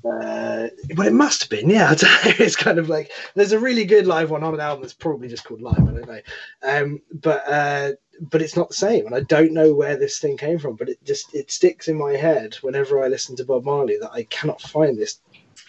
[0.04, 1.90] uh, well, it must have been, yeah.
[1.90, 2.44] I don't know.
[2.44, 5.28] It's kind of like there's a really good live one on an album that's probably
[5.28, 5.78] just called Live.
[5.78, 6.20] I don't know,
[6.64, 10.36] um, but uh, but it's not the same, and I don't know where this thing
[10.36, 10.74] came from.
[10.74, 14.12] But it just it sticks in my head whenever I listen to Bob Marley that
[14.12, 15.20] I cannot find this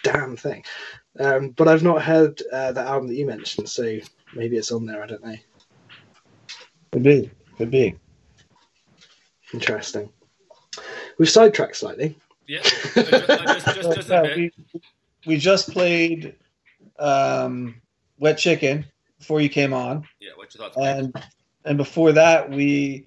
[0.04, 0.63] damn thing.
[1.19, 3.99] Um, but I've not heard uh, that album that you mentioned, so
[4.36, 5.04] maybe it's on there.
[5.04, 5.36] I don't know.
[6.91, 7.32] Could be.
[7.58, 7.95] Could be.
[9.54, 10.10] Interesting.
[11.19, 12.17] We've sidetracked slightly.
[12.47, 14.52] yeah, just, just, just, just Yeah, we,
[15.28, 16.36] we just played
[16.97, 17.76] um,
[18.17, 18.86] Wet Chicken
[19.19, 20.78] before you came on, Yeah, what's your thoughts?
[20.78, 21.13] And
[21.65, 23.06] and before that we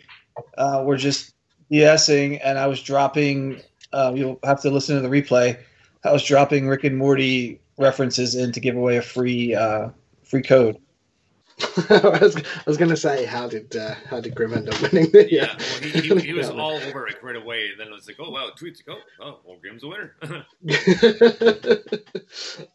[0.57, 1.35] uh, were just
[1.71, 3.61] BSing, and I was dropping.
[3.93, 5.59] Uh, you'll have to listen to the replay.
[6.05, 9.91] I was dropping Rick and Morty references in to give away a free uh,
[10.25, 10.79] free code.
[11.89, 14.79] I was, I was going to say, how did uh, how did Grim end up
[14.83, 15.11] winning?
[15.11, 17.95] The, Yeah, well, he, he, he was all over it right away, and then it
[17.95, 20.15] was like, oh wow, tweets, like, oh, oh, well, Grim's a winner.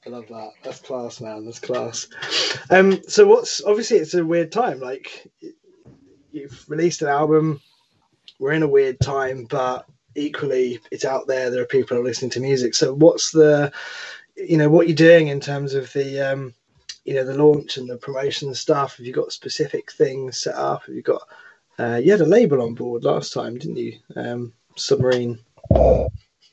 [0.05, 0.51] I love that.
[0.63, 1.45] That's class, man.
[1.45, 2.07] That's class.
[2.71, 4.79] Um, so what's obviously it's a weird time.
[4.79, 5.31] Like
[6.31, 7.61] you've released an album.
[8.39, 9.85] We're in a weird time, but
[10.15, 11.49] equally, it's out there.
[11.49, 12.73] There are people are listening to music.
[12.73, 13.71] So what's the,
[14.35, 16.53] you know, what you're doing in terms of the, um,
[17.05, 18.97] you know, the launch and the promotion and stuff?
[18.97, 20.85] Have you got specific things set up?
[20.85, 21.21] Have you got?
[21.79, 23.97] Uh, you had a label on board last time, didn't you?
[24.15, 25.39] Um, Submarine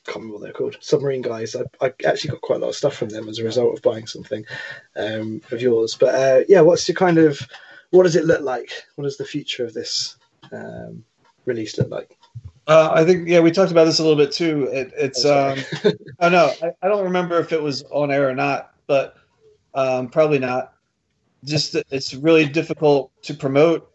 [0.09, 0.77] can't remember what they're called.
[0.81, 1.55] Submarine guys.
[1.55, 3.83] I, I actually got quite a lot of stuff from them as a result of
[3.83, 4.45] buying something
[4.95, 5.95] um, of yours.
[5.99, 7.39] But uh, yeah, what's your kind of
[7.91, 8.71] what does it look like?
[8.95, 10.17] What does the future of this
[10.51, 11.03] um,
[11.45, 12.17] release look like?
[12.69, 14.69] Uh, I think yeah, we talked about this a little bit too.
[14.71, 15.93] It, it's Oh, um, sorry.
[16.19, 16.53] I know
[16.83, 19.15] I, don't remember if it was on air or not, but
[19.73, 20.73] um, probably not.
[21.43, 23.89] Just it's really difficult to promote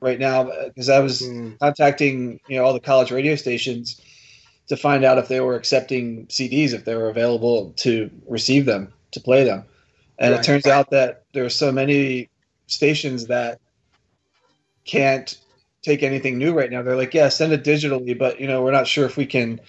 [0.00, 1.54] right now because I was Hmm.
[1.60, 4.00] contacting you know all the college radio stations
[4.68, 8.92] to find out if they were accepting CDs if they were available to receive them
[9.12, 9.64] to play them,
[10.20, 10.40] and Right.
[10.40, 12.30] it turns out that there are so many
[12.68, 13.58] stations that
[14.84, 15.38] can't
[15.82, 16.82] take anything new right now.
[16.82, 19.60] They're like, yeah, send it digitally, but you know we're not sure if we can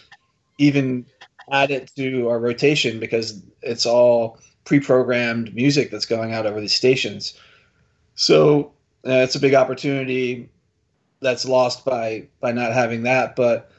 [0.58, 1.06] even
[1.52, 6.74] add it to our rotation because it's all pre-programmed music that's going out over these
[6.74, 7.38] stations.
[8.16, 8.72] So
[9.06, 10.50] uh, it's a big opportunity
[11.22, 13.36] that's lost by by not having that.
[13.36, 13.72] But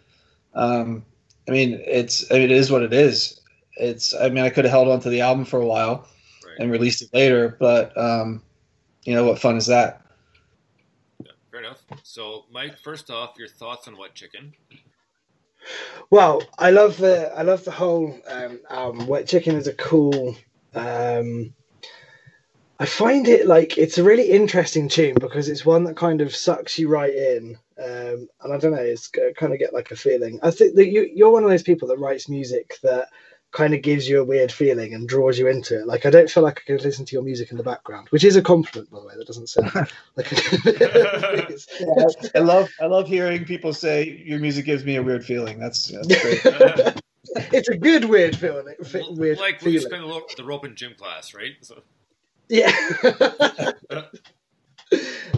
[0.54, 1.04] um,
[1.48, 3.40] I mean, it's I mean, it is what it is.
[3.76, 6.08] It's I mean, I could have held on to the album for a while
[6.46, 6.56] right.
[6.58, 8.42] and released it later, but um,
[9.04, 10.01] you know what fun is that?
[11.62, 11.84] Enough.
[12.02, 14.52] So, Mike, first off, your thoughts on Wet Chicken?
[16.10, 19.06] Well, I love the I love the whole um, album.
[19.06, 20.34] Wet Chicken is a cool.
[20.74, 21.54] Um,
[22.80, 26.34] I find it like it's a really interesting tune because it's one that kind of
[26.34, 29.96] sucks you right in, um, and I don't know, it's kind of get like a
[29.96, 30.40] feeling.
[30.42, 33.06] I think that you you're one of those people that writes music that
[33.52, 35.86] kind of gives you a weird feeling and draws you into it.
[35.86, 38.24] Like I don't feel like I could listen to your music in the background, which
[38.24, 39.14] is a compliment, by the way.
[39.16, 39.72] That doesn't sound
[40.16, 45.24] like it's- I love I love hearing people say your music gives me a weird
[45.24, 45.58] feeling.
[45.58, 46.40] That's, that's great.
[47.52, 48.74] it's a good weird feeling.
[49.10, 49.90] Weird like when you feeling.
[49.90, 51.52] spend the, lo- the rope in gym class, right?
[51.60, 51.82] So,
[52.48, 52.72] Yeah.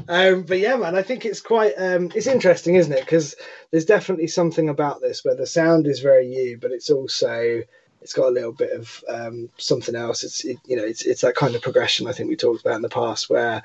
[0.08, 3.00] um, but yeah, man, I think it's quite um, it's interesting, isn't it?
[3.00, 3.34] Because
[3.70, 7.62] there's definitely something about this where the sound is very you, but it's also
[8.04, 10.22] it's got a little bit of um, something else.
[10.22, 12.76] It's it, you know it's it's that kind of progression I think we talked about
[12.76, 13.30] in the past.
[13.30, 13.62] Where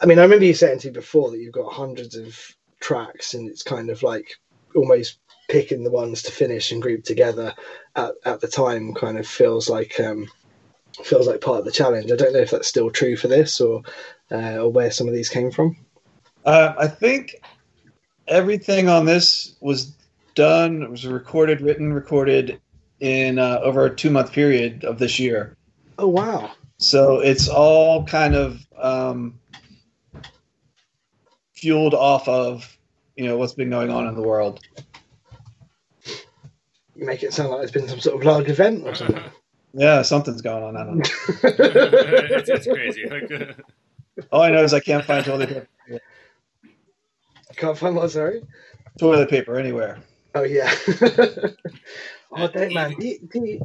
[0.00, 2.38] I mean, I remember you saying to me before that you've got hundreds of
[2.80, 4.36] tracks, and it's kind of like
[4.76, 5.18] almost
[5.48, 7.52] picking the ones to finish and group together
[7.96, 10.28] at, at the time kind of feels like um,
[11.02, 12.12] feels like part of the challenge.
[12.12, 13.82] I don't know if that's still true for this or
[14.30, 15.76] uh, or where some of these came from.
[16.44, 17.34] Uh, I think
[18.28, 19.96] everything on this was
[20.36, 20.84] done.
[20.84, 22.60] It was recorded, written, recorded
[23.00, 25.56] in uh, over a two month period of this year.
[25.98, 26.52] Oh wow!
[26.78, 29.38] So it's all kind of um,
[31.52, 32.76] fueled off of
[33.16, 34.60] you know what's been going on in the world.
[36.96, 39.22] You make it sound like there's been some sort of large event or something.
[39.72, 40.76] Yeah, something's going on.
[40.76, 41.04] I don't know.
[41.42, 43.04] it's, it's crazy.
[44.30, 46.00] All I know is I can't find toilet paper,
[47.56, 48.10] Can't find what.
[48.12, 48.42] Sorry.
[48.98, 49.98] toilet paper anywhere.
[50.36, 50.72] Oh yeah.
[52.36, 52.94] oh, don't man.
[52.98, 53.60] Do you, do.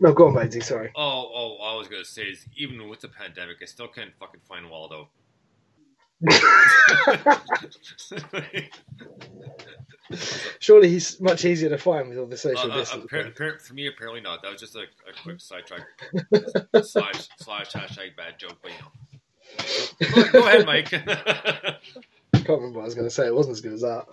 [0.00, 0.60] No, go on, Maisie.
[0.60, 0.90] Sorry.
[0.96, 4.40] oh, oh, I was gonna say is, even with the pandemic, I still can't fucking
[4.48, 5.08] find Waldo.
[10.60, 13.04] Surely he's much easier to find with all the social Uh, uh, distance.
[13.10, 14.40] appar- appar- for me, apparently not.
[14.42, 15.82] That was just a, a quick sidetrack
[16.84, 18.90] slash slash hashtag bad joke, but you know.
[20.14, 20.90] Go, go ahead, Mike.
[22.46, 23.26] Can't remember what I was going to say.
[23.26, 24.06] It wasn't as good as that.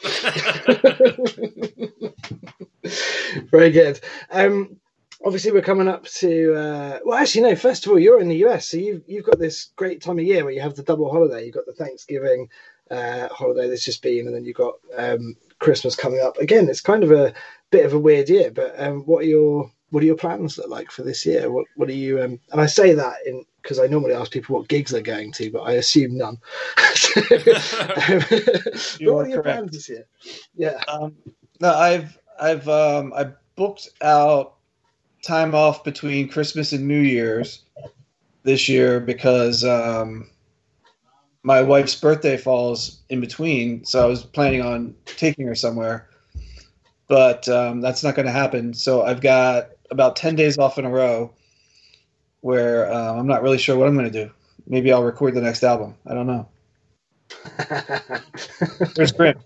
[3.52, 4.00] Very good.
[4.32, 4.78] Um,
[5.24, 6.56] obviously, we're coming up to.
[6.56, 7.56] Uh, well, actually, no.
[7.56, 10.26] First of all, you're in the US, so you've you've got this great time of
[10.26, 11.46] year where you have the double holiday.
[11.46, 12.50] You've got the Thanksgiving
[12.90, 16.38] uh, holiday that's just been, and then you've got um, Christmas coming up.
[16.40, 17.36] Again, it's kind of a
[17.70, 18.50] bit of a weird year.
[18.50, 21.52] But um, what are your what are your plans look like for this year?
[21.52, 22.20] What what are you?
[22.20, 25.32] Um, and I say that in because I normally ask people what gigs they're going
[25.34, 26.36] to, but I assume none.
[26.36, 28.22] Um,
[29.00, 29.58] You what are are your correct.
[29.60, 30.08] plans this year?
[30.56, 30.82] Yeah.
[30.88, 31.16] Um,
[31.60, 34.56] no, I've I've um, I booked out
[35.22, 37.62] time off between Christmas and New Year's
[38.42, 40.28] this year because um,
[41.44, 46.10] my wife's birthday falls in between, so I was planning on taking her somewhere,
[47.08, 48.74] but um, that's not going to happen.
[48.74, 51.32] So I've got about ten days off in a row
[52.42, 54.32] where um, I'm not really sure what I'm going to do.
[54.68, 55.96] maybe I'll record the next album.
[56.06, 56.50] I don't know.
[58.96, 59.40] Where's Grim?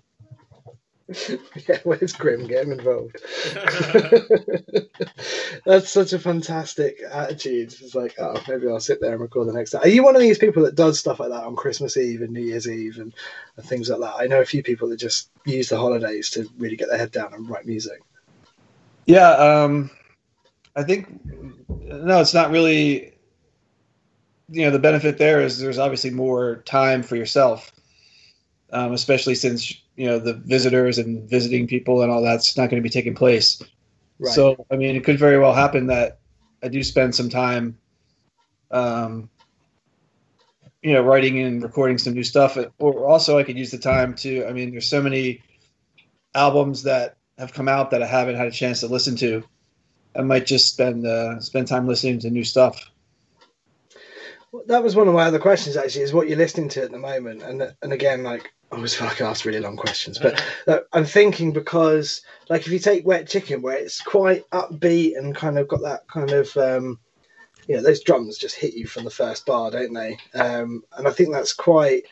[1.70, 2.48] yeah, where's Grim?
[2.48, 3.16] Get him involved.
[5.66, 7.74] That's such a fantastic attitude.
[7.80, 9.84] It's like, oh, maybe I'll sit there and record the next time.
[9.84, 12.34] Are you one of these people that does stuff like that on Christmas Eve and
[12.34, 13.14] New Year's Eve and,
[13.56, 14.16] and things like that?
[14.18, 17.12] I know a few people that just use the holidays to really get their head
[17.12, 18.02] down and write music.
[19.06, 19.90] Yeah, um,
[20.78, 21.10] I think
[21.68, 23.14] no, it's not really.
[24.50, 27.74] You know, the benefit there is there's obviously more time for yourself,
[28.72, 32.82] um, especially since you know the visitors and visiting people and all that's not going
[32.82, 33.62] to be taking place.
[34.20, 34.34] Right.
[34.34, 36.20] So, I mean, it could very well happen that
[36.64, 37.78] I do spend some time,
[38.72, 39.30] um,
[40.82, 42.58] you know, writing and recording some new stuff.
[42.80, 44.46] Or also, I could use the time to.
[44.46, 45.42] I mean, there's so many
[46.36, 49.44] albums that have come out that I haven't had a chance to listen to.
[50.18, 52.90] I might just spend uh, spend time listening to new stuff.
[54.52, 56.92] Well, that was one of my other questions actually is what you're listening to at
[56.92, 57.44] the moment.
[57.44, 60.80] And and again like I always feel like I ask really long questions but uh,
[60.92, 65.58] I'm thinking because like if you take Wet Chicken where it's quite upbeat and kind
[65.58, 67.00] of got that kind of um,
[67.68, 70.18] you know those drums just hit you from the first bar don't they?
[70.34, 72.04] Um, and I think that's quite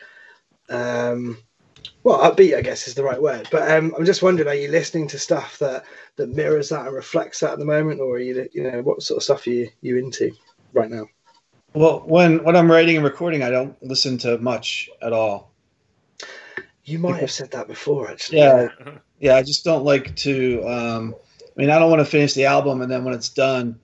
[0.68, 1.38] um,
[2.02, 4.70] well upbeat I guess is the right word but um, I'm just wondering are you
[4.70, 5.84] listening to stuff that
[6.16, 9.02] that mirrors that and reflects that at the moment or are you you know what
[9.02, 10.32] sort of stuff are you you into
[10.72, 11.06] right now
[11.74, 15.52] Well, when when I'm writing and recording, I don't listen to much at all.
[16.84, 18.38] You might have said that before, actually.
[18.38, 18.68] Yeah,
[19.18, 19.36] yeah.
[19.36, 20.62] I just don't like to.
[20.66, 23.78] Um, I mean, I don't want to finish the album and then when it's done,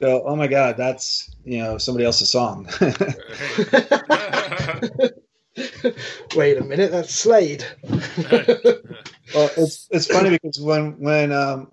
[0.00, 2.68] go, "Oh my god, that's you know somebody else's song."
[6.36, 7.64] Wait a minute, that's Slade.
[7.88, 11.70] well, it's it's funny because when when um,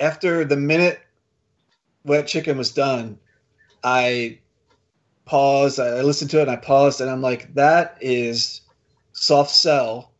[0.00, 1.00] after the minute
[2.04, 3.18] Wet Chicken was done,
[3.84, 4.38] I
[5.24, 5.78] paused.
[5.78, 8.62] I listened to it and I paused, and I'm like, "That is
[9.12, 10.12] Soft Cell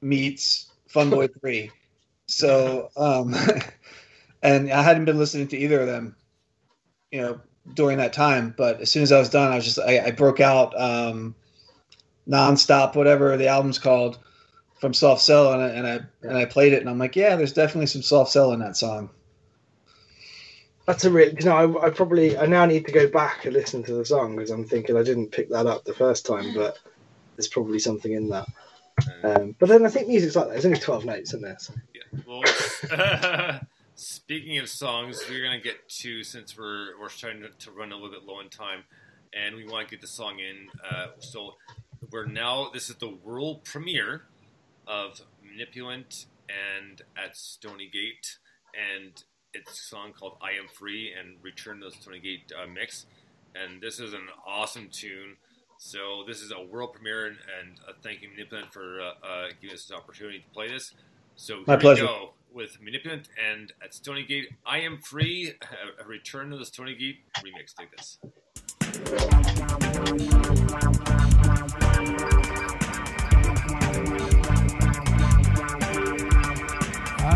[0.00, 1.70] meets Fun Boy Three."
[2.26, 3.34] So, um,
[4.42, 6.14] and I hadn't been listening to either of them,
[7.10, 7.40] you know,
[7.74, 8.54] during that time.
[8.56, 11.34] But as soon as I was done, I was just I, I broke out um,
[12.28, 14.18] nonstop, whatever the album's called,
[14.78, 17.36] from Soft Cell, and I, and I and I played it, and I'm like, yeah,
[17.36, 19.10] there's definitely some Soft Cell in that song.
[20.86, 21.34] That's a real.
[21.34, 24.04] You know, I, I probably I now need to go back and listen to the
[24.04, 26.78] song because I'm thinking I didn't pick that up the first time, but
[27.36, 28.46] there's probably something in that.
[29.22, 30.52] Um, but then I think music's like that.
[30.52, 31.58] There's only twelve notes in there.
[31.58, 31.74] So.
[32.26, 32.42] Well,
[33.96, 37.94] speaking of songs, we're gonna get to since we're we're trying to, to run a
[37.94, 38.84] little bit low in time,
[39.34, 40.68] and we want to get the song in.
[40.88, 41.54] Uh, so
[42.10, 44.22] we're now this is the world premiere
[44.86, 48.38] of Manipulant and at Stony Gate,
[48.74, 49.22] and
[49.52, 53.06] it's a song called "I Am Free" and Return to the Stony Gate uh, mix,
[53.54, 55.36] and this is an awesome tune.
[55.78, 59.48] So this is a world premiere, and, and uh, thank you Manipulant for uh, uh,
[59.60, 60.92] giving us this opportunity to play this.
[61.36, 62.02] So My here pleasure.
[62.02, 65.52] we go with Manipulant and at Stony Gate, "I Am Free,"
[66.00, 67.74] a, a Return to the Stony Gate remix.
[67.74, 68.18] Take this.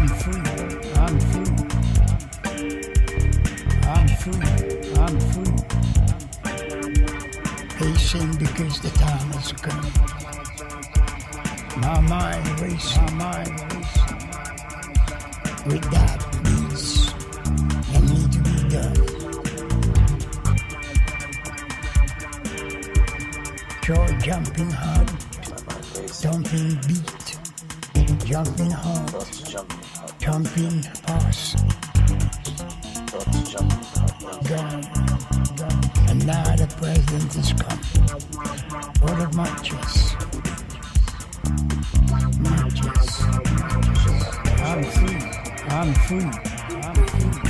[0.02, 0.42] I'm free.
[0.96, 1.50] I'm free.
[3.86, 4.42] I'm free.
[4.98, 5.54] I'm free.
[7.76, 9.86] Pacing because the time has come.
[11.80, 13.96] My mind race, my mind race.
[15.66, 16.84] With that needs
[17.92, 18.98] that need to be done.
[23.84, 25.08] Jaw jumping hard,
[26.20, 27.38] jumping beat,
[28.26, 29.81] jumping hard,
[30.22, 31.56] jumping fast.
[34.48, 34.84] Gone.
[36.08, 37.82] And now the president is come.
[39.00, 40.14] What of matches?
[42.38, 43.10] Matches.
[44.62, 45.22] I'm free.
[45.70, 46.30] I'm free.
[46.82, 47.42] I'm free.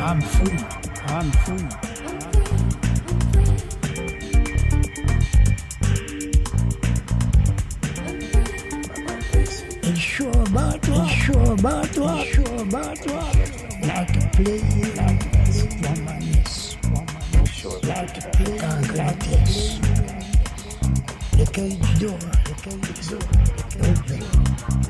[0.00, 0.58] I'm free.
[1.08, 1.68] I'm free.
[3.42, 3.79] It's
[11.08, 12.26] sure about what?
[12.26, 13.36] It's sure about what?
[13.82, 14.30] Like a.
[21.40, 23.26] The cage door, the cage door,
[23.88, 24.22] open,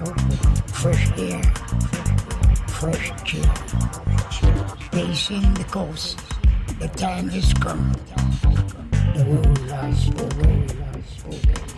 [0.02, 0.36] open.
[0.74, 1.42] Fresh air,
[2.66, 3.50] fresh chill.
[4.90, 6.18] Pacing the coast,
[6.80, 7.92] the time has come.
[9.14, 11.69] The world spoken, the world has spoken.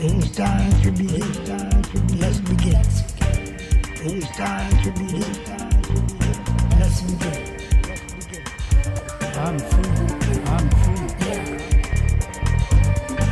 [0.00, 2.80] It's time to be, it's time to be, let's begin.
[4.06, 6.18] It's time to be, it's time to be,
[6.78, 7.58] let's begin.
[9.34, 9.90] I'm free,
[10.46, 11.02] I'm free.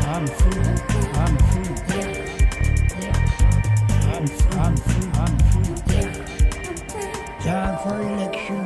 [0.06, 0.58] I'm free,
[1.14, 1.70] I'm free.
[4.10, 5.38] I'm free, I'm free, I'm
[5.86, 6.10] free.
[7.44, 8.65] Time for election.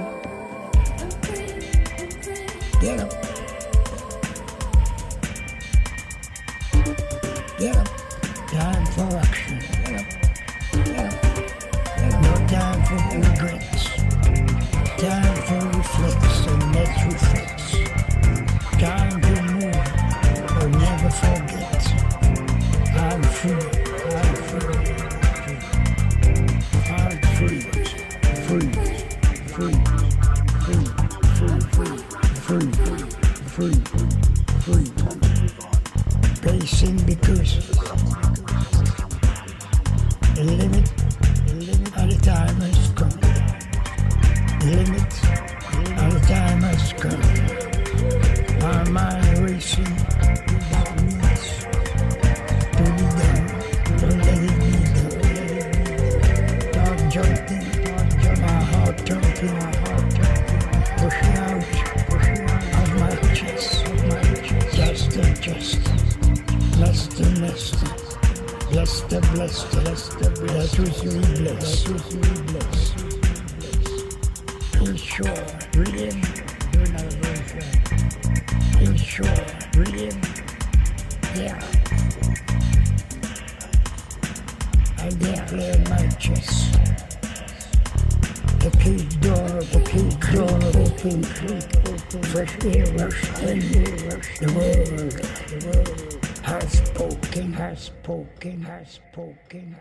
[98.84, 99.76] Spoken.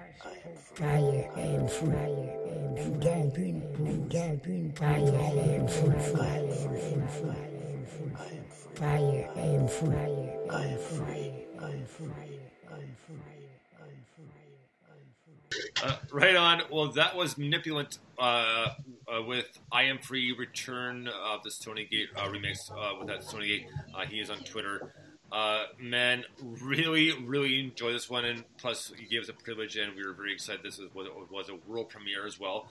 [0.76, 1.94] Fire and fire
[2.48, 7.36] and damping, damping, fire and fire, fire and fire,
[8.76, 12.40] fire and fire, free, I'm free.
[15.84, 16.62] Uh, right on.
[16.72, 22.28] Well, that was Manipulant uh, uh, with I Am Free Return of the Stonygate uh,
[22.28, 23.66] remix uh, with that Stonygate.
[23.96, 24.94] Uh, he is on Twitter.
[25.32, 28.26] Uh, man, really, really enjoy this one.
[28.26, 30.64] And plus, he gave us a privilege, and we were very excited.
[30.64, 32.70] This was, was, was a world premiere as well.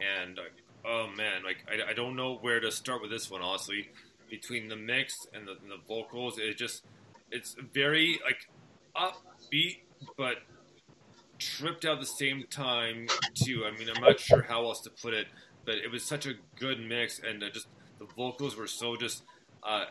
[0.00, 0.42] And uh,
[0.84, 3.90] oh man, like I, I don't know where to start with this one, honestly.
[4.28, 6.84] Between the mix and the, and the vocals, it just
[7.30, 8.48] it's very like
[8.96, 9.78] upbeat,
[10.16, 10.36] but
[11.38, 13.64] tripped out at the same time too.
[13.66, 15.26] I mean, I'm not sure how else to put it,
[15.64, 17.66] but it was such a good mix, and uh, just
[17.98, 19.24] the vocals were so just
[19.62, 19.86] uh,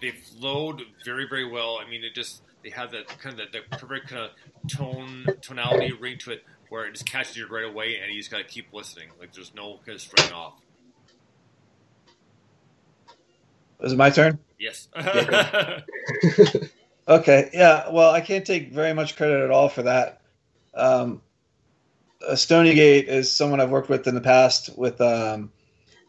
[0.00, 1.78] they, flowed very very well.
[1.84, 4.30] I mean, it just they have that kind of the perfect kind of
[4.70, 8.30] tone tonality ring to it, where it just catches you right away, and you just
[8.30, 9.08] gotta keep listening.
[9.20, 10.54] Like there's no kind of straying off.
[13.80, 14.38] Is it my turn?
[14.58, 14.88] Yes.
[17.08, 17.88] Okay, yeah.
[17.90, 20.20] Well, I can't take very much credit at all for that.
[20.74, 21.22] Um,
[22.26, 24.76] uh, Stonygate is someone I've worked with in the past.
[24.76, 25.50] With um,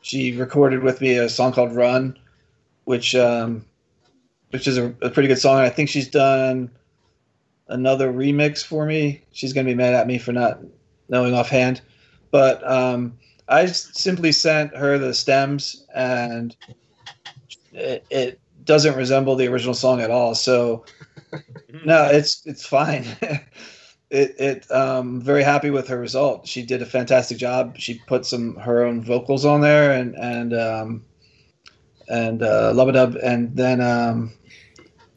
[0.01, 2.20] she recorded with me a song called "Run,"
[2.90, 3.64] which um,
[4.50, 5.60] which is a, a pretty good song.
[5.60, 6.72] I think she's done
[7.68, 9.22] another remix for me.
[9.32, 10.60] She's gonna be mad at me for not
[11.08, 11.82] knowing offhand,
[12.32, 13.16] but um,
[13.48, 16.56] I simply sent her the stems, and
[17.74, 20.34] it, it doesn't resemble the original song at all.
[20.34, 20.84] So
[21.86, 23.06] no, it's it's fine.
[24.10, 26.48] it it um very happy with her result.
[26.48, 27.78] She did a fantastic job.
[27.78, 31.06] She put some her own vocals on there and and um
[32.10, 34.32] and uh dub and then um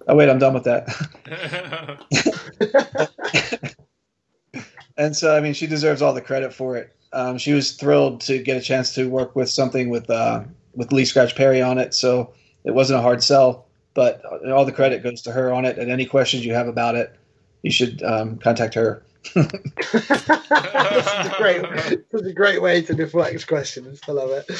[0.08, 0.88] oh wait, I'm done with that.
[4.96, 6.94] and so I mean she deserves all the credit for it.
[7.12, 10.92] Um, she was thrilled to get a chance to work with something with uh, with
[10.92, 12.32] Lee Scratch Perry on it, so
[12.64, 13.66] it wasn't a hard sell.
[13.94, 15.76] But all the credit goes to her on it.
[15.76, 17.14] And any questions you have about it,
[17.62, 19.04] you should um, contact her.
[19.34, 19.44] This
[20.04, 21.62] is a great,
[22.10, 24.00] this is a great way to deflect questions.
[24.08, 24.50] I love it.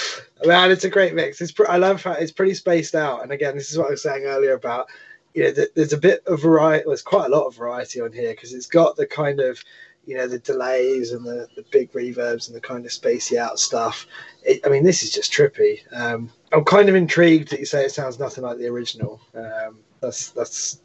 [0.46, 1.40] Man, it's a great mix.
[1.40, 3.22] It's pr- I love how it's pretty spaced out.
[3.22, 4.88] And again, this is what I was saying earlier about
[5.34, 6.84] you know, th- there's a bit of variety.
[6.86, 9.62] There's quite a lot of variety on here because it's got the kind of
[10.04, 13.58] you know the delays and the, the big reverbs and the kind of spacey out
[13.58, 14.06] stuff.
[14.42, 15.80] It, I mean, this is just trippy.
[15.92, 19.20] Um, I'm kind of intrigued that you say it sounds nothing like the original.
[19.34, 20.80] Um, that's that's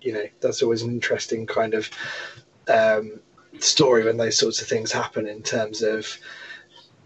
[0.00, 1.90] you know that's always an interesting kind of
[2.68, 3.20] um,
[3.58, 6.18] story when those sorts of things happen in terms of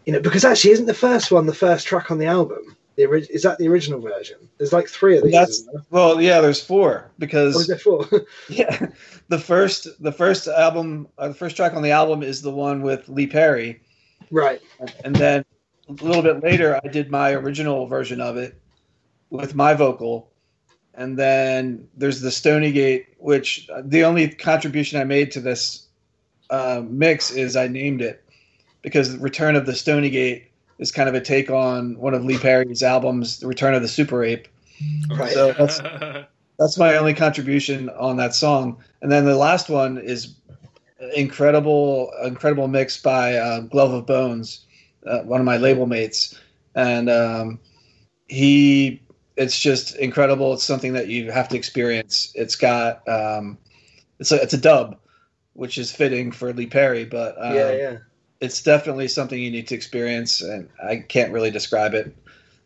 [0.07, 2.77] you know because actually isn't the first one the first track on the album?
[2.97, 4.37] The ori- is that the original version?
[4.59, 6.41] There's like three of these That's well, yeah.
[6.41, 8.07] There's four because Oh, there four?
[8.49, 8.89] yeah,
[9.29, 12.83] the first the first album, uh, the first track on the album is the one
[12.83, 13.81] with Lee Perry,
[14.31, 14.61] right.
[15.05, 15.45] And then
[15.89, 18.61] a little bit later, I did my original version of it
[19.31, 20.30] with my vocal,
[20.95, 25.87] and then there's the Stony Gate, which the only contribution I made to this
[26.51, 28.25] uh, mix is I named it
[28.83, 32.39] because Return of the Stony Gate is kind of a take on one of Lee
[32.39, 34.49] Perry's albums, The Return of the Super Ape.
[35.11, 35.33] Right.
[35.33, 35.81] So that's
[36.59, 38.83] that's my only contribution on that song.
[39.03, 40.35] And then the last one is
[41.15, 44.65] incredible, incredible mix by uh, Glove of Bones,
[45.07, 46.39] uh, one of my label mates,
[46.75, 47.61] and um,
[48.29, 49.03] he.
[49.41, 50.53] It's just incredible.
[50.53, 52.31] It's something that you have to experience.
[52.35, 53.57] It's got um,
[54.19, 54.99] it's a it's a dub,
[55.55, 57.97] which is fitting for Lee Perry, but um, yeah, yeah.
[58.41, 62.15] it's definitely something you need to experience, and I can't really describe it.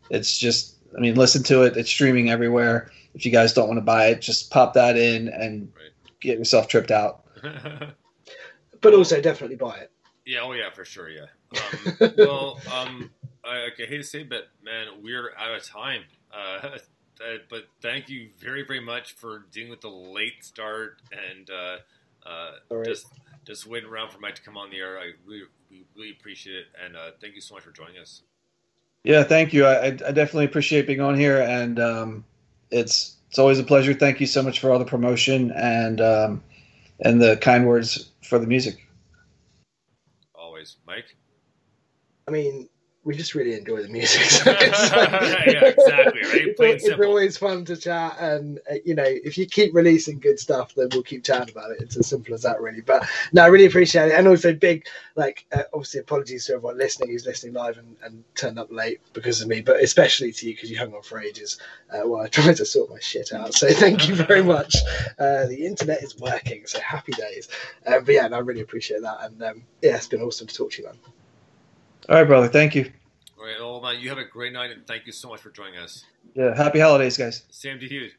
[0.09, 1.77] It's just, I mean, listen to it.
[1.77, 2.91] It's streaming everywhere.
[3.13, 5.91] If you guys don't want to buy it, just pop that in and Right.
[6.19, 7.23] get yourself tripped out.
[8.81, 9.91] But also definitely buy it.
[10.25, 11.25] yeah, oh yeah, for sure, yeah.
[12.01, 13.09] Um, well, um,
[13.43, 16.03] I, I hate to say, it, but man, we're out of time.
[16.35, 16.59] Uh,
[17.21, 21.77] uh, but thank you very, very much for dealing with the late start and uh,
[22.27, 23.07] uh, just
[23.45, 24.97] just waiting around for Mike to come on the air.
[24.97, 28.21] I really, we really appreciate it, and uh, thank you so much for joining us.
[29.03, 29.65] Yeah, thank you.
[29.65, 32.25] I, I I definitely appreciate being on here, and um,
[32.71, 33.93] it's it's always a pleasure.
[33.93, 36.43] Thank you so much for all the promotion and um,
[36.99, 38.87] and the kind words for the music.
[40.33, 41.15] Always, Mike.
[42.27, 42.67] I mean,
[43.05, 44.21] we just really enjoy the music.
[44.45, 46.47] So it's Yeah, exactly, right?
[46.47, 47.05] It's, Plain it's simple.
[47.05, 50.89] always fun to chat, and uh, you know, if you keep releasing good stuff, then
[50.91, 51.81] we'll keep chatting about it.
[51.81, 52.81] It's as simple as that, really.
[52.81, 56.77] But no, I really appreciate it, and also big, like, uh, obviously, apologies to everyone
[56.79, 60.47] listening who's listening live and, and turned up late because of me, but especially to
[60.47, 61.59] you because you hung on for ages
[61.91, 63.53] uh, while I tried to sort my shit out.
[63.53, 64.75] So thank you very much.
[65.19, 67.47] Uh, the internet is working, so happy days.
[67.85, 70.55] Uh, but yeah, no, I really appreciate that, and um, yeah, it's been awesome to
[70.55, 70.97] talk to you, man.
[72.07, 72.47] All right, brother.
[72.47, 72.91] Thank you.
[73.37, 75.49] All right, well, man, you have a great night, and thank you so much for
[75.49, 76.05] joining us.
[76.35, 77.43] Yeah, happy holidays, guys.
[77.49, 78.11] Same to you.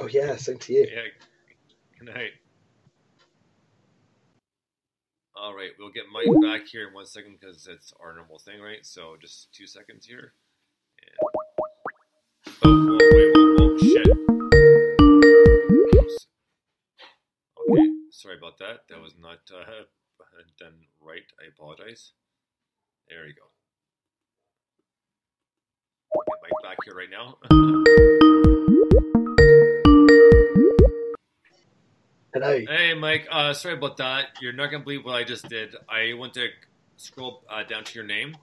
[0.00, 0.88] Oh yeah, same to you.
[0.90, 1.02] Yeah.
[1.98, 2.32] Good night.
[5.36, 8.60] All right, we'll get Mike back here in one second because it's our normal thing,
[8.60, 8.84] right?
[8.84, 10.32] So just two seconds here.
[11.02, 12.56] And...
[12.64, 14.06] Oh, wait, whoa, whoa, shit.
[15.96, 16.26] Oops.
[17.70, 18.88] Okay, sorry about that.
[18.88, 19.62] That was not uh,
[20.58, 21.22] done right.
[21.40, 22.12] I apologize.
[23.08, 23.42] There you go.
[26.14, 27.36] Get Mike back here right now.
[32.34, 32.58] Hello.
[32.66, 33.26] Hey, Mike.
[33.30, 34.28] Uh, sorry about that.
[34.40, 35.74] You're not gonna believe what I just did.
[35.88, 36.48] I went to
[36.96, 38.36] scroll uh, down to your name,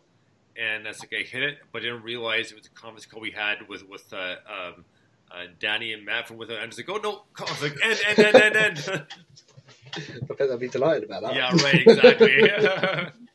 [0.55, 3.19] and that's like I hit it, but I didn't realize it was a conference call
[3.21, 4.85] we had with with uh, um,
[5.31, 6.51] uh, Danny and Matt from with.
[6.51, 7.23] I'm just like, oh no!
[7.39, 9.05] I was like, end, end, end, end, end.
[9.95, 11.35] I bet they'll be delighted about that.
[11.35, 11.83] yeah, right.
[11.87, 13.09] Exactly.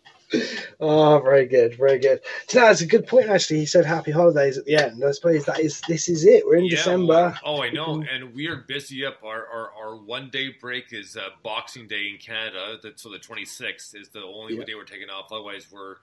[0.81, 2.21] Oh, very good, very good.
[2.49, 3.29] So that's a good point.
[3.29, 5.03] Actually, he said happy holidays at the end.
[5.05, 6.47] I suppose that is this is it.
[6.47, 7.35] We're in Yeah, December.
[7.45, 9.19] Oh, I know, and we are busy up.
[9.25, 12.79] Our our, our one day break is uh, Boxing Day in Canada.
[12.83, 14.65] That's so the 26th is the only Yeah.
[14.65, 15.27] day we're taking off.
[15.33, 15.97] Otherwise, we're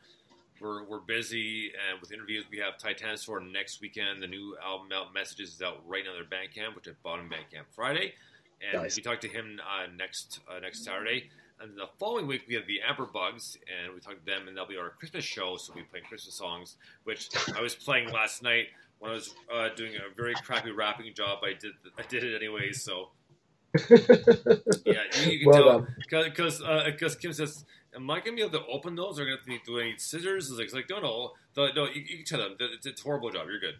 [0.60, 2.46] we're we're busy and with interviews.
[2.52, 4.22] We have Titanosaur next weekend.
[4.24, 6.14] The new album out, Messages, is out right now.
[6.14, 8.14] Their Bandcamp, which I bought on Bandcamp Friday,
[8.62, 8.96] and Nice.
[8.96, 11.30] we talked to him uh, next uh, next Saturday.
[11.62, 14.58] And the following week we have the Amber Bugs, and we talked to them, and
[14.58, 15.58] they'll be our Christmas show.
[15.58, 19.36] So we'll be playing Christmas songs, which I was playing last night when I was
[19.54, 21.40] uh, doing a very crappy rapping job.
[21.44, 22.72] I did I did it anyway.
[22.72, 23.10] So
[23.90, 27.64] yeah, you, you can Well tell because because Kim says,
[27.96, 29.20] "Am I gonna be able to open those?
[29.20, 31.32] Or gonna have to need, do I need scissors?" It's like, it's like no, no,
[31.56, 33.46] no, no you, you can tell them it's, it's a horrible job.
[33.48, 33.76] You're good.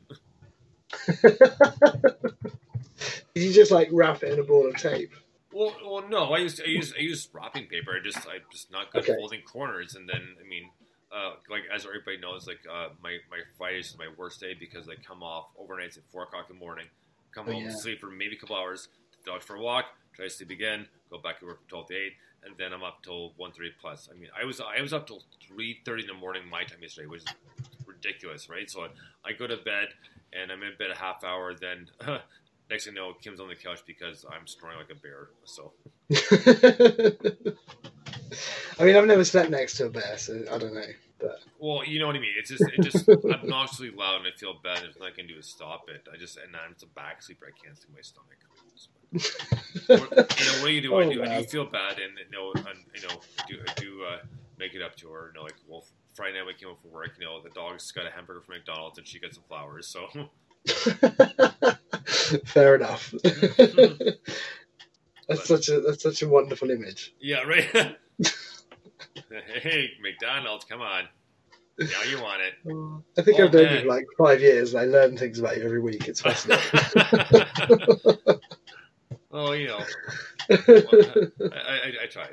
[3.34, 5.14] You just like wrap it in a ball of tape?
[5.54, 7.92] Well, well, no, I use I use I use wrapping paper.
[8.00, 9.12] I just I'm just not good Okay.
[9.12, 9.96] at folding corners.
[9.96, 10.72] And then I mean,
[11.12, 14.88] uh, like as everybody knows, like uh, my my Fridays is my worst day because
[14.88, 16.88] I come off overnights at four o'clock in the morning,
[17.34, 17.70] come Oh, home, yeah.
[17.70, 18.88] sleep for maybe a couple hours,
[19.26, 19.86] dog for a walk,
[20.16, 22.84] try to sleep again, go back to work from twelve to eight, and then I'm
[22.84, 24.08] up till one thirty plus.
[24.10, 26.80] I mean, I was I was up till three thirty in the morning my time
[26.82, 27.34] yesterday, which is
[27.86, 28.70] ridiculous, right?
[28.70, 28.88] So I,
[29.30, 29.90] I go to bed
[30.34, 31.88] and I'm in bed a half hour, then.
[32.72, 35.28] Next thing you know, Kim's on the couch because I'm snoring like a bear.
[35.44, 35.74] So
[38.80, 40.82] I mean, I've never slept next to a bear, so I don't know.
[41.20, 42.32] But Well, you know what I mean.
[42.40, 44.78] It's just it's just obnoxiously loud, and I feel bad.
[44.84, 46.08] There's nothing I can do to stop it.
[46.12, 47.46] I just and I'm a back sleeper.
[47.48, 48.38] I can't see my stomach.
[49.88, 50.96] What- you know what do you do?
[50.96, 51.24] I Oh, do.
[51.24, 53.16] I do feel bad, and you know, and, you know,
[53.50, 54.20] do do uh,
[54.58, 55.28] make it up to her.
[55.34, 55.84] You know, like well,
[56.16, 58.56] Friday night we came home from work, you know, the dog's got a hamburger from
[58.56, 59.88] McDonald's, and she got some flowers.
[59.88, 60.08] So
[62.46, 63.14] fair enough.
[65.28, 67.14] that's such a that's such a wonderful image.
[67.20, 67.96] yeah, right.
[69.62, 71.06] hey, McDonald's, come on.
[71.80, 72.54] Now you want it.
[73.18, 73.76] I think Oh, I've known man.
[73.76, 76.08] you for like five years, and I learn things about you every week.
[76.08, 76.64] It's fascinating.
[79.32, 79.80] oh, you know,
[80.50, 80.56] I,
[81.50, 82.28] I, I try.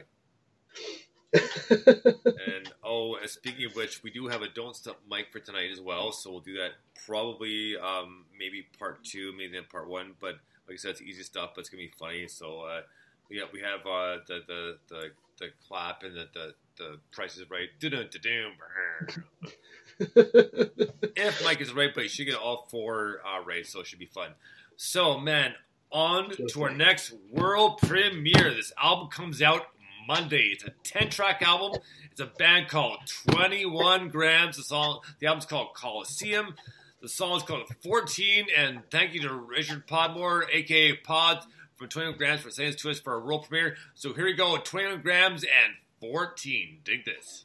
[1.70, 5.80] and oh, speaking of which, we do have a Don't Stop mic for tonight as
[5.80, 6.72] well, so we'll do that
[7.06, 10.14] probably um, maybe part two, maybe then part one.
[10.20, 10.36] But
[10.66, 12.28] like I said, it's easy stuff, but it's gonna be funny.
[12.28, 12.80] So uh,
[13.30, 17.36] we have we have uh, the, the the the clap and the the, the price
[17.36, 17.68] is right.
[21.20, 23.98] If Mike is right, but you should get all four uh, right, so it should
[23.98, 24.30] be fun.
[24.76, 25.54] So, man,
[25.90, 28.54] on to our next world premiere.
[28.54, 29.62] This album comes out
[30.08, 30.52] Monday.
[30.54, 31.80] It's a 10 track album.
[32.10, 32.98] It's a band called
[33.30, 34.56] 21 Grams.
[34.56, 36.54] The song, the album's called Coliseum.
[37.02, 38.46] The song is called 14.
[38.56, 41.44] And thank you to Richard Podmore, aka Pod,
[41.76, 43.76] from 21 Grams for sending this to us for a world premiere.
[43.94, 46.78] So here we go 21 Grams and 14.
[46.84, 47.44] Dig this.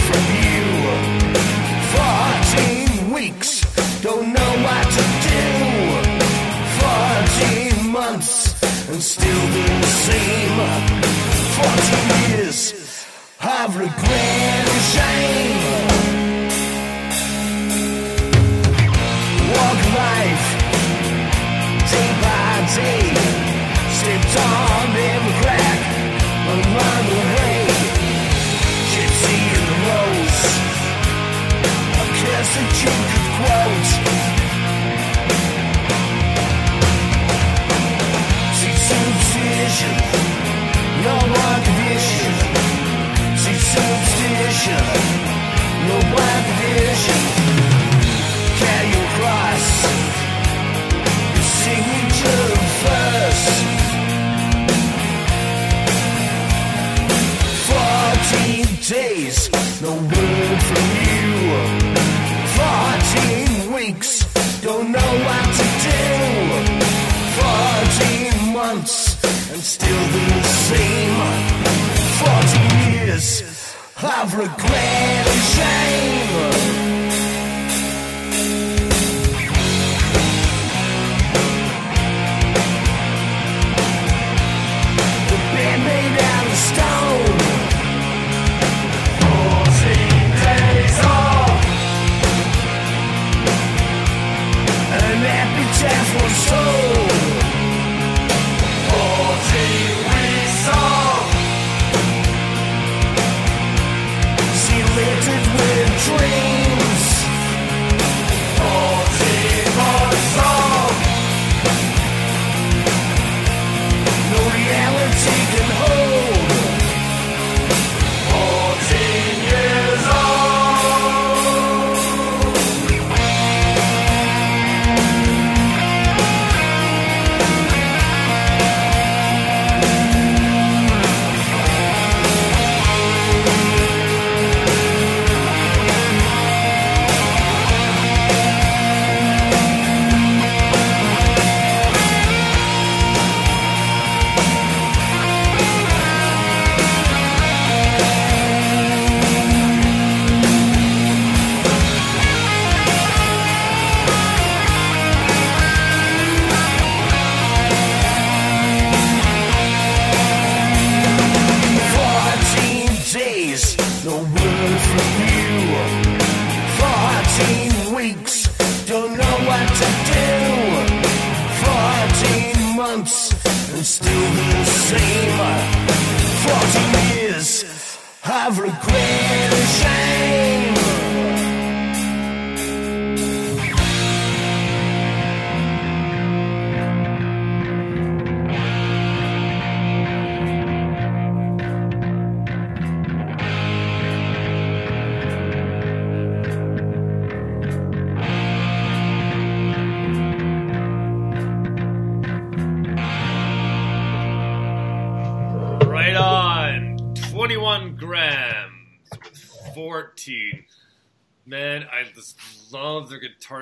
[8.91, 9.67] and still the
[10.07, 10.57] same.
[11.57, 12.59] Fourteen years
[13.41, 16.21] of regret and shame.
[19.53, 20.47] walk life
[21.91, 23.05] day by day.
[23.99, 25.81] Stepped on every crack
[26.53, 27.59] along the way.
[28.91, 30.41] Gypsy in the rose.
[32.01, 32.55] A curse
[44.67, 47.19] no one condition
[48.59, 49.65] carry your cross.
[51.33, 52.47] Your signature
[52.83, 53.55] first.
[57.69, 59.49] Fourteen days,
[59.81, 61.29] no word from you.
[62.59, 64.11] Fourteen weeks,
[64.61, 66.01] don't know what to do.
[67.41, 68.95] Fourteen months,
[69.51, 71.17] and still the same.
[72.21, 73.60] Fourteen years
[74.03, 76.29] of regret and shame.
[85.29, 87.37] The band made out of stone.
[89.21, 91.61] Fourteen days off.
[94.97, 95.21] An
[96.15, 97.00] was sold.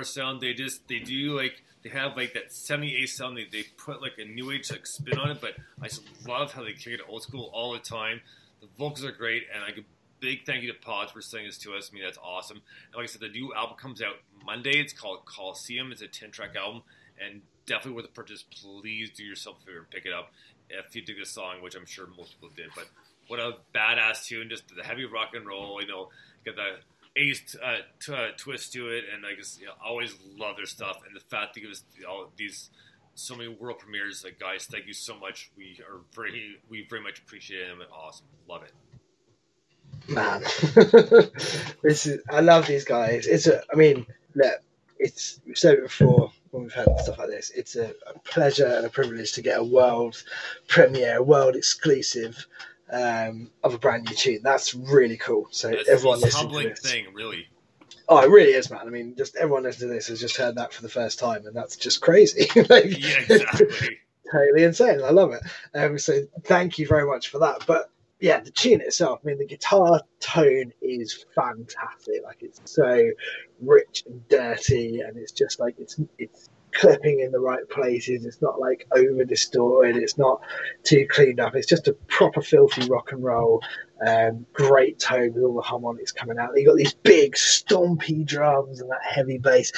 [0.04, 0.42] Sound.
[0.42, 3.38] They just they do like they have like that 78 sound.
[3.38, 6.52] They, they put like a new age like spin on it, but I just love
[6.54, 8.22] how they kick it old school all the time.
[8.62, 9.86] The vocals are great, and I give
[10.20, 11.90] big thank you to Pods for sending this to us.
[11.92, 12.58] I mean, that's awesome.
[12.88, 14.80] And like I said, the new album comes out Monday.
[14.80, 15.92] It's called Coliseum.
[15.92, 16.84] It's a 10 track album,
[17.24, 18.44] and definitely worth the purchase.
[18.44, 20.32] Please do yourself a favor and pick it up
[20.70, 22.70] if you dig this song, which I'm sure most people did.
[22.76, 22.90] But
[23.28, 24.50] what a badass tune!
[24.50, 25.82] Just the heavy rock and roll.
[25.82, 26.10] You know,
[26.46, 26.80] got the
[27.20, 30.68] 80s uh, t- uh, twist to it, and I just you know, always love their
[30.68, 31.00] stuff.
[31.08, 32.72] And the fact that us you know, these
[33.16, 35.52] so many world premieres, like guys, thank you so much.
[35.58, 37.82] We are very, we very much appreciate them.
[37.94, 38.74] Awesome, love it.
[40.08, 40.42] man
[41.84, 44.06] this is i love these guys it's a i mean
[44.36, 44.54] look
[45.00, 48.68] it's we've said it before when we've had stuff like this it's a, a pleasure
[48.68, 50.24] and a privilege to get a world
[50.68, 52.48] premiere world exclusive
[52.92, 56.70] um, of a brand new tune that's really cool so That's everyone listening to humbling
[56.70, 57.48] this thing, really.
[58.08, 60.56] oh it really is man i mean just everyone listening to this has just heard
[60.56, 63.98] that for the first time and that's just crazy like, Yeah, exactly.
[64.32, 65.02] totally insane.
[65.04, 65.42] I love it.
[65.74, 67.66] Um, so thank you very much for that.
[67.66, 72.22] But yeah, the tune itself, I mean, the guitar tone is fantastic.
[72.24, 73.10] Like it's so
[73.60, 78.26] rich and dirty, and it's just like it's it's clipping in the right places.
[78.26, 79.98] It's not like over distorted.
[79.98, 80.42] It's not
[80.84, 81.56] too cleaned up.
[81.56, 83.62] It's just a proper filthy rock and roll.
[84.06, 86.52] Um, great tone with all the harmonics coming out.
[86.56, 89.72] You got these big stompy drums and that heavy bass,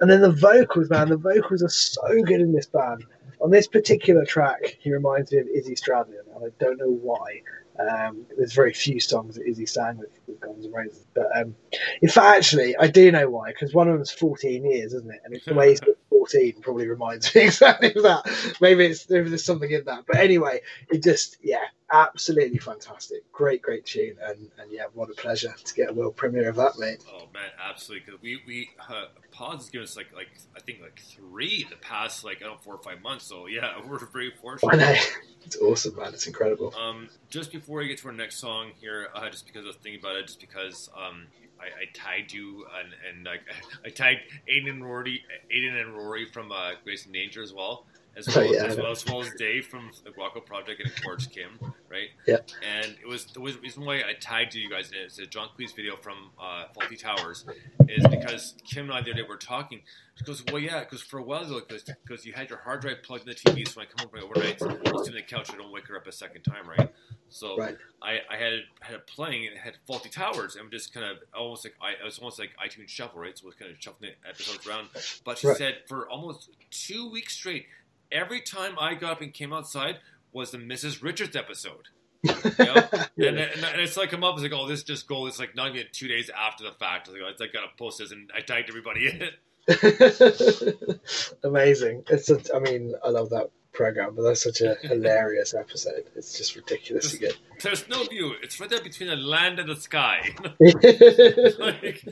[0.00, 1.08] and then the vocals, man.
[1.08, 3.04] The vocals are so good in this band.
[3.40, 7.42] On this particular track, he reminds me of Izzy Stradlin, and I don't know why.
[7.78, 11.54] Um, there's very few songs that Izzy sang with, with Guns N' Roses, but um,
[12.02, 15.20] in fact, actually, I do know why because one of them's 14 years, isn't it?
[15.24, 18.56] And it's the way he's got 14 probably reminds me exactly of that.
[18.60, 20.60] Maybe it's maybe there's something in that, but anyway,
[20.90, 25.74] it just yeah, absolutely fantastic, great, great tune, and and yeah, what a pleasure to
[25.74, 27.04] get a world premiere of that, mate.
[27.12, 28.06] Oh man, absolutely.
[28.06, 31.76] Because we we uh, Pods has given us like like I think like three the
[31.76, 33.26] past like I don't know four or five months.
[33.26, 34.74] So yeah, we're very fortunate.
[34.74, 35.00] I know
[35.44, 36.12] it's awesome, man.
[36.14, 36.74] It's incredible.
[36.74, 39.76] Um, just before we get to our next song here, uh, just because I was
[39.76, 41.26] thinking about it, just because um,
[41.60, 43.40] I, I tagged you and, and like
[43.84, 45.22] I tagged Aiden and Rory,
[45.54, 47.86] Aiden and Rory from uh, Grace and Danger as well,
[48.18, 51.02] as well, yeah, as, well as well as Dave from the Guaco Project and of
[51.02, 51.58] course Kim,
[51.88, 52.08] right?
[52.26, 52.38] Yeah.
[52.62, 55.04] And it was the reason why I tagged you guys in it.
[55.04, 57.44] It's a John Cleese video from uh, Fawlty Towers,
[57.88, 59.80] is because Kim and I the other day were talking.
[60.16, 63.28] She goes, "Well, yeah, because for a while because you had your hard drive plugged
[63.28, 64.66] in the TV, so when I come over overnight, I
[65.04, 66.90] sit on the couch, I don't wake her up a second time, right?
[67.30, 67.76] So Right.
[68.02, 71.18] I, I had had it playing and it had Fawlty Towers and just kind of
[71.34, 73.36] almost like I it was almost like iTunes shuffle, right?
[73.38, 74.88] So it was kind of shuffling the episodes around.
[75.24, 75.56] But she Right.
[75.56, 77.66] said for almost two weeks straight,
[78.10, 79.98] every time I got up and came outside
[80.32, 81.02] was the Mrs.
[81.02, 81.88] Richards episode.
[82.24, 82.88] You know?
[83.16, 83.28] Yeah.
[83.28, 85.26] and, and, and it's like come up, it's like, oh, this just goal.
[85.28, 87.06] It's like not even two days after the fact.
[87.06, 89.34] It's like, oh, it's like gotta post this, and I tagged everybody in it.
[91.44, 92.04] Amazing.
[92.10, 96.04] It's a, I mean, I love that program, but that's such a hilarious episode.
[96.16, 97.36] It's just ridiculously good.
[97.62, 98.32] There's no view.
[98.42, 100.34] It's right there between the land and the sky.
[100.58, 102.04] like,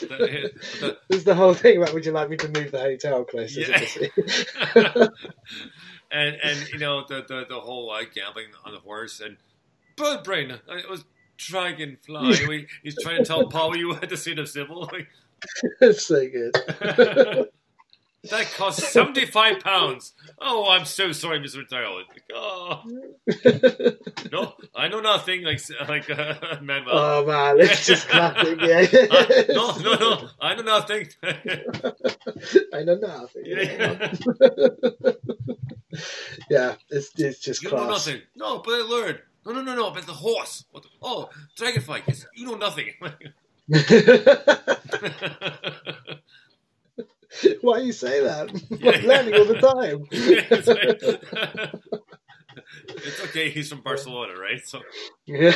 [0.00, 3.60] the- There's the whole thing about would you like me to move the hotel closer
[3.60, 3.84] Yeah.
[6.10, 9.36] and and you know the the, the whole uh, gambling on the horse and
[9.96, 10.50] bird brain.
[10.68, 11.04] It was
[11.36, 12.46] dragonfly.
[12.48, 14.90] We- He's trying to tell Paul you had to see the civil.
[15.80, 17.48] Like, so good.
[18.30, 20.12] That cost seventy five pounds.
[20.40, 21.60] Oh, I'm so sorry, Mister.
[21.60, 22.82] Like, oh.
[24.32, 25.42] no, I know nothing.
[25.44, 26.90] Like like uh, Manuel.
[26.92, 28.60] Oh man, it's just classic.
[28.60, 28.86] Yeah.
[29.16, 30.28] Uh, no, no, no.
[30.40, 31.08] I know nothing.
[32.72, 33.42] I know nothing.
[33.44, 34.12] Yeah.
[36.50, 38.20] yeah, it's it's just You know nothing.
[38.34, 39.20] No, but I learned.
[39.44, 39.90] No, no, no, no.
[39.90, 40.64] But the horse.
[40.70, 42.02] What the, oh, dragonfly.
[42.06, 42.92] Yes, you know nothing.
[47.60, 48.50] Why you say that?
[48.70, 48.92] Yeah.
[48.92, 50.06] I'm learning all the time.
[50.10, 52.02] it's, like-
[52.88, 53.50] it's okay.
[53.50, 54.60] He's from Barcelona, right?
[54.66, 54.80] So,
[55.26, 55.52] yeah.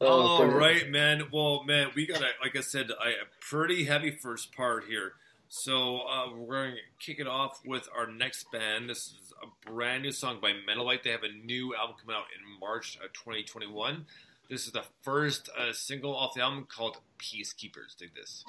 [0.00, 0.54] all Oh, brilliant.
[0.56, 1.22] right, man.
[1.32, 5.12] Well, man, we got a like I said, I, a pretty heavy first part here.
[5.48, 8.88] So uh, we're going to kick it off with our next band.
[8.88, 11.02] This is a brand new song by Mentalite.
[11.02, 14.06] They have a new album coming out in March of 2021.
[14.48, 17.96] This is the first uh, single off the album called Peacekeepers.
[17.98, 18.44] Dig this.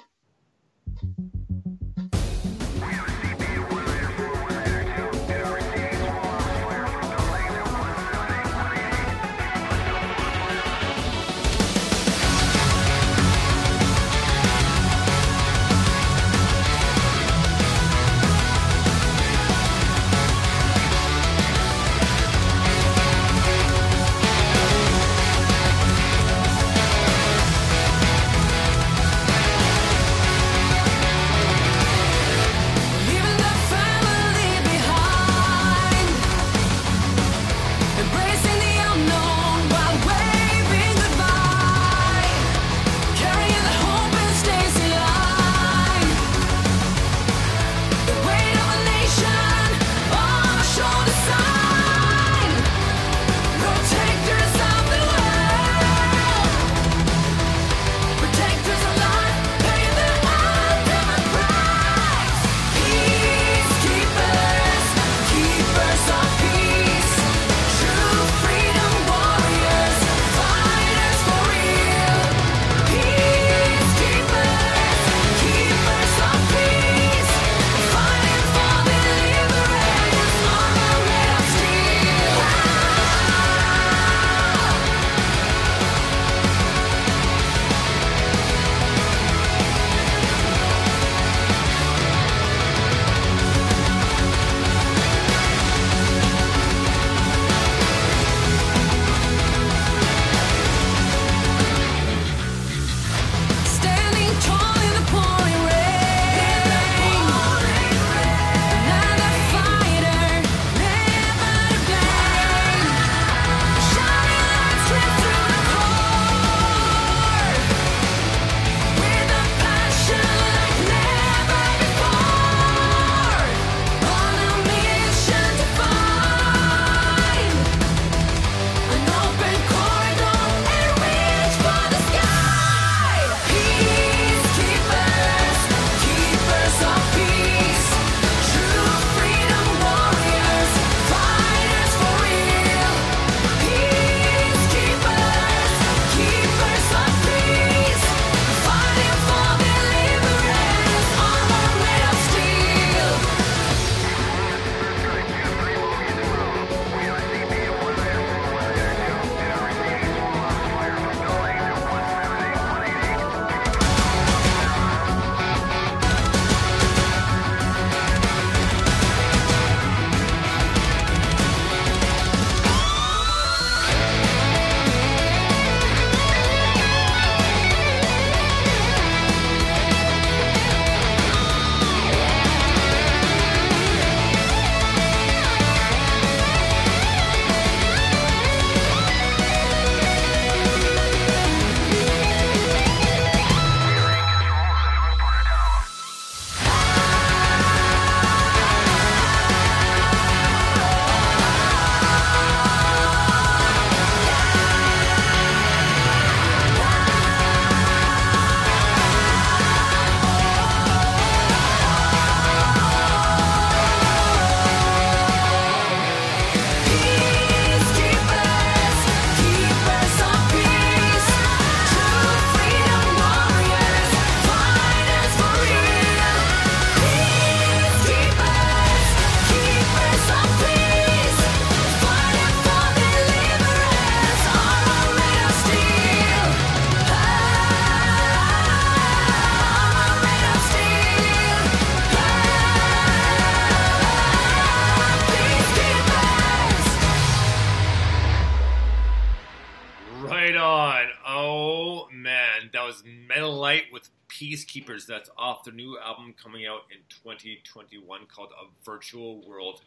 [254.62, 255.06] Peacekeepers.
[255.06, 259.82] That's off their new album coming out in 2021 called A Virtual World.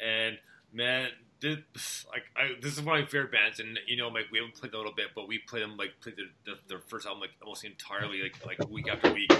[0.00, 0.38] And
[0.72, 1.08] man,
[1.42, 4.38] this like I, this is one of my favorite bands, and you know, like we
[4.38, 6.16] haven't played them a little bit, but we played them like played
[6.46, 9.32] their, their first album like almost entirely, like like week after week.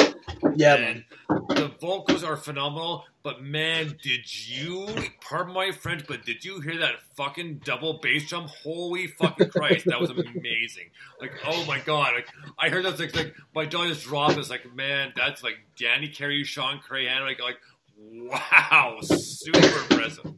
[0.55, 3.05] Yeah, and the vocals are phenomenal.
[3.23, 4.89] But man, did you?
[5.21, 8.49] Pardon my French, but did you hear that fucking double bass drum?
[8.63, 10.91] Holy fucking Christ, that was amazing!
[11.21, 12.29] Like, oh my god, like
[12.59, 14.37] I heard that like, like my jaw just dropped.
[14.37, 17.59] It's like, man, that's like Danny Carey, Shawn Crahan, like like
[17.97, 20.35] wow, super impressive.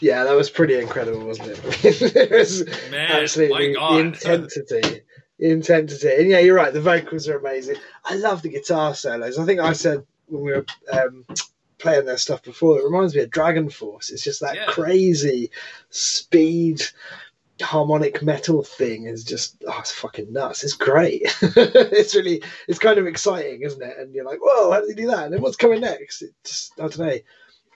[0.00, 1.58] Yeah, that was pretty incredible, wasn't it?
[1.84, 5.02] it was Man, absolutely the intensity.
[5.38, 6.14] Intensity.
[6.18, 7.76] And yeah, you're right, the vocals are amazing.
[8.04, 9.38] I love the guitar solos.
[9.38, 11.24] I think I said when we were um,
[11.78, 14.10] playing their stuff before, it reminds me of DragonForce.
[14.10, 14.66] It's just that Yeah.
[14.66, 15.50] crazy
[15.90, 16.82] speed
[17.62, 22.98] harmonic metal thing is just oh it's fucking nuts it's great it's really it's kind
[22.98, 25.40] of exciting isn't it and you're like whoa how did they do that and then
[25.40, 27.16] what's coming next it just i don't know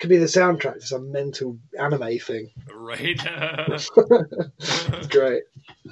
[0.00, 3.20] could be the soundtrack to some mental anime thing Right?
[3.68, 5.42] it's great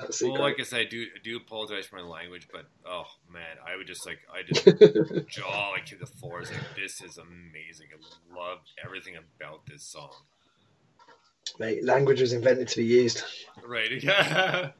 [0.01, 0.59] Absolutely well, great.
[0.59, 3.77] like I said, I do I do apologize for my language, but oh man, I
[3.77, 4.65] would just like I just
[5.29, 6.41] jaw like to the floor.
[6.41, 7.89] It's like this is amazing.
[7.93, 10.13] I love everything about this song.
[11.59, 13.23] Mate, language was invented to be used.
[13.67, 13.91] Right.
[14.03, 14.71] Yeah.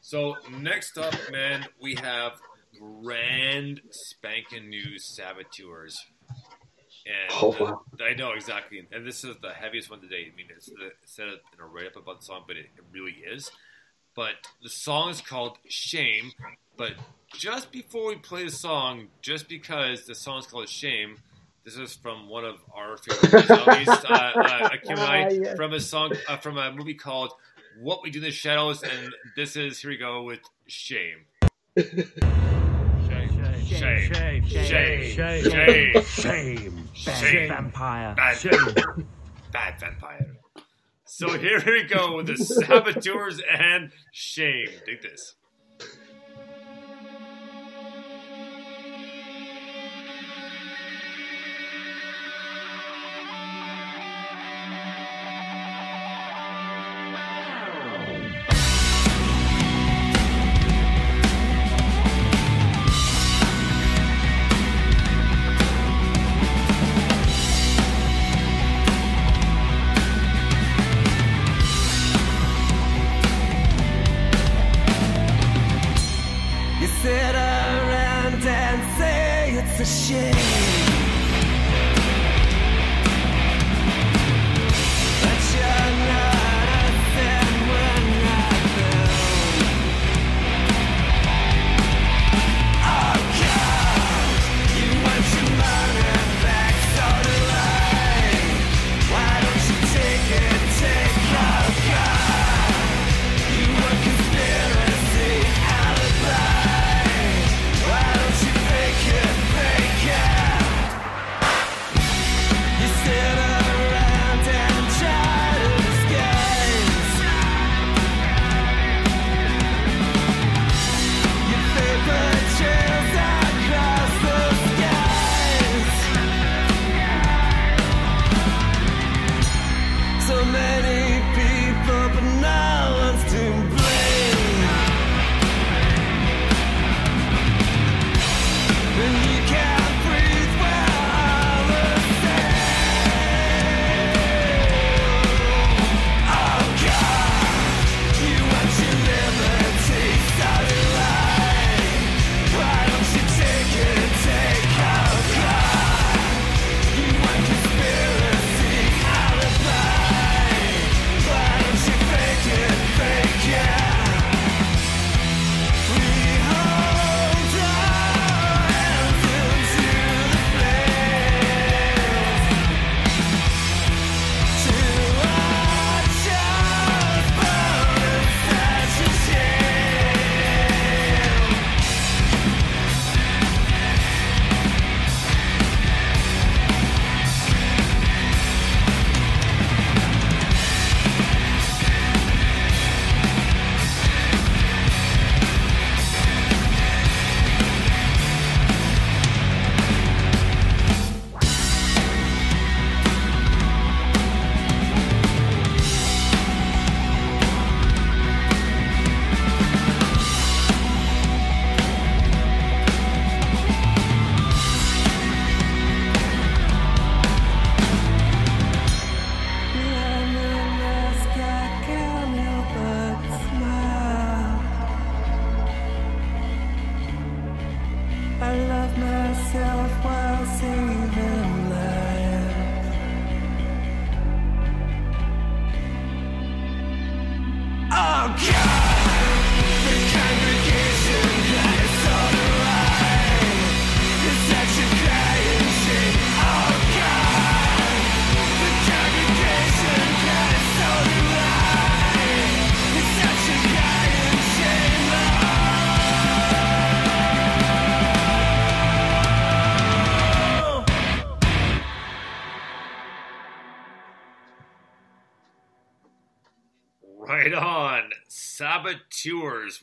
[0.00, 2.32] so next up, man, we have
[2.78, 5.98] brand spanking new Saboteurs.
[7.06, 7.82] And Oh, wow.
[7.98, 10.30] uh, I know exactly, and this is the heaviest one today.
[10.32, 12.66] I mean, it's the, said it in a write up about the song, but it,
[12.76, 13.50] it really is.
[14.14, 16.32] But the song is called "Shame."
[16.76, 16.92] But
[17.32, 21.16] just before we play the song, just because the song is called "Shame,"
[21.64, 25.80] this is from one of our favorite movies, uh, uh, Akim I, Ah, from a
[25.80, 27.32] song uh, from a movie called
[27.78, 31.24] "What We Do in the Shadows," and this is here we go with "Shame."
[33.78, 34.12] Shame.
[34.12, 34.46] Shame.
[34.46, 35.42] Shame.
[35.42, 36.02] Shame.
[36.04, 36.88] Shame.
[36.94, 37.48] Shame.
[37.48, 38.14] Vampire.
[38.16, 38.74] Bad, Shame.
[39.52, 40.36] bad vampire.
[41.04, 44.68] So here we go with the saboteurs and shame.
[44.86, 45.34] Dig this.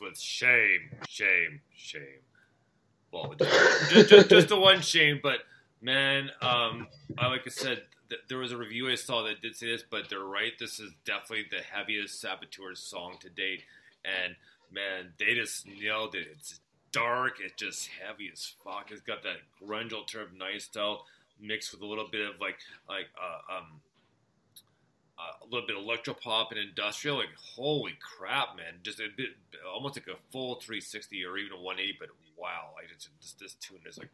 [0.00, 2.22] With shame, shame, shame.
[3.12, 3.34] Well,
[3.90, 5.40] just, just, just the one shame, but
[5.80, 9.56] man, um, I like I said, th- there was a review I saw that did
[9.56, 10.52] say this, but they're right.
[10.58, 13.62] This is definitely the heaviest Saboteur song to date,
[14.04, 14.36] and
[14.70, 16.28] man, they just nailed it.
[16.32, 16.60] It's
[16.92, 18.90] dark, it's just heavy as fuck.
[18.90, 21.06] It's got that grunge alternative nice style
[21.40, 22.58] mixed with a little bit of like
[22.88, 23.80] like uh, um
[25.18, 27.18] a little bit electro pop and industrial.
[27.18, 28.80] Like holy crap, man!
[28.82, 29.30] Just a bit,
[29.72, 31.96] almost like a full 360 or even a 180.
[31.98, 34.10] But wow, like it's, this, this tune is like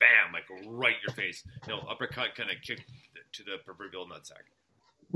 [0.00, 1.42] bam, like right in your face.
[1.66, 2.84] You know, uppercut kind of kick
[3.32, 4.44] to the proverbial nutsack.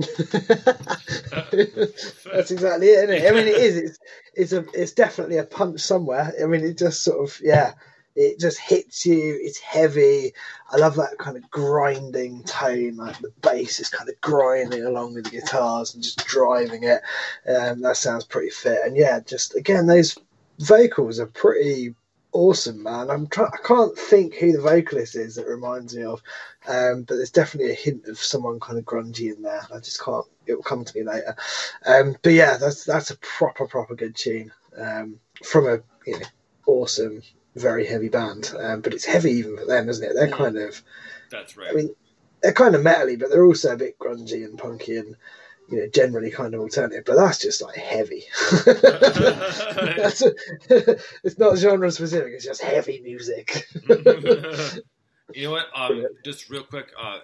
[2.33, 3.29] That's exactly it, isn't it?
[3.29, 3.77] I mean, it is.
[3.77, 3.99] It's
[4.35, 6.33] it's a it's definitely a punch somewhere.
[6.41, 7.73] I mean, it just sort of yeah,
[8.17, 9.39] it just hits you.
[9.41, 10.33] It's heavy.
[10.71, 12.97] I love that kind of grinding tone.
[12.97, 17.03] Like the bass is kind of grinding along with the guitars and just driving it.
[17.49, 18.81] Um, that sounds pretty fit.
[18.85, 20.17] And yeah, just again, those
[20.59, 21.95] vocals are pretty
[22.33, 23.11] awesome, man.
[23.11, 26.23] I'm try- I can't think who the vocalist is that reminds me of,
[26.67, 29.67] um, but there's definitely a hint of someone kind of grungy in there.
[29.75, 30.27] I just can't.
[30.47, 31.37] It will come to me later.
[31.87, 36.27] Um, but yeah, that's that's a proper proper good tune um, from a you know
[36.67, 37.23] awesome,
[37.57, 38.53] very heavy band.
[38.59, 40.15] Um, but it's heavy even for them, isn't it?
[40.15, 40.83] They're kind of.
[41.31, 41.69] That's right.
[41.71, 41.95] I mean,
[42.43, 45.15] they're kind of metally, but they're also a bit grungy and punky and
[45.69, 47.05] you know generally kind of alternative.
[47.05, 48.25] But that's just like heavy.
[48.67, 50.35] That's a-
[51.23, 52.33] it's not genre specific.
[52.35, 53.67] It's just heavy music.
[55.33, 55.67] You know what?
[55.77, 57.19] Um, just real quick, uh,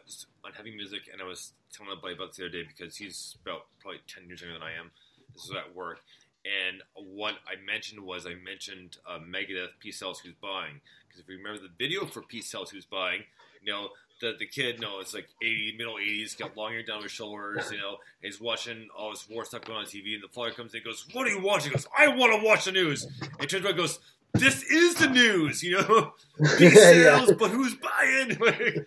[0.44, 2.96] on heavy music, and I was telling my buddy about this the other day because
[2.96, 4.92] he's about probably ten years younger than I am.
[5.34, 5.98] This was at work,
[6.68, 11.28] and what I mentioned was I mentioned uh, Megadeth Peace Sells Who's Buying because if
[11.28, 13.22] you remember the video for Peace Sells Who's Buying,
[13.62, 13.88] you know
[14.20, 17.70] the the kid, no, it's like eighty middle eighties, got long hair down his shoulders,
[17.70, 20.72] you know, he's watching all this war stuff going on TV, and the father comes
[20.72, 23.04] in and goes, "What are you watching?" He goes, "I want to watch the news."
[23.04, 23.98] And he turns around and goes.
[24.34, 26.12] This is the news, you know.
[26.58, 26.92] Peace Yeah.
[27.24, 28.36] sales, but who's buying?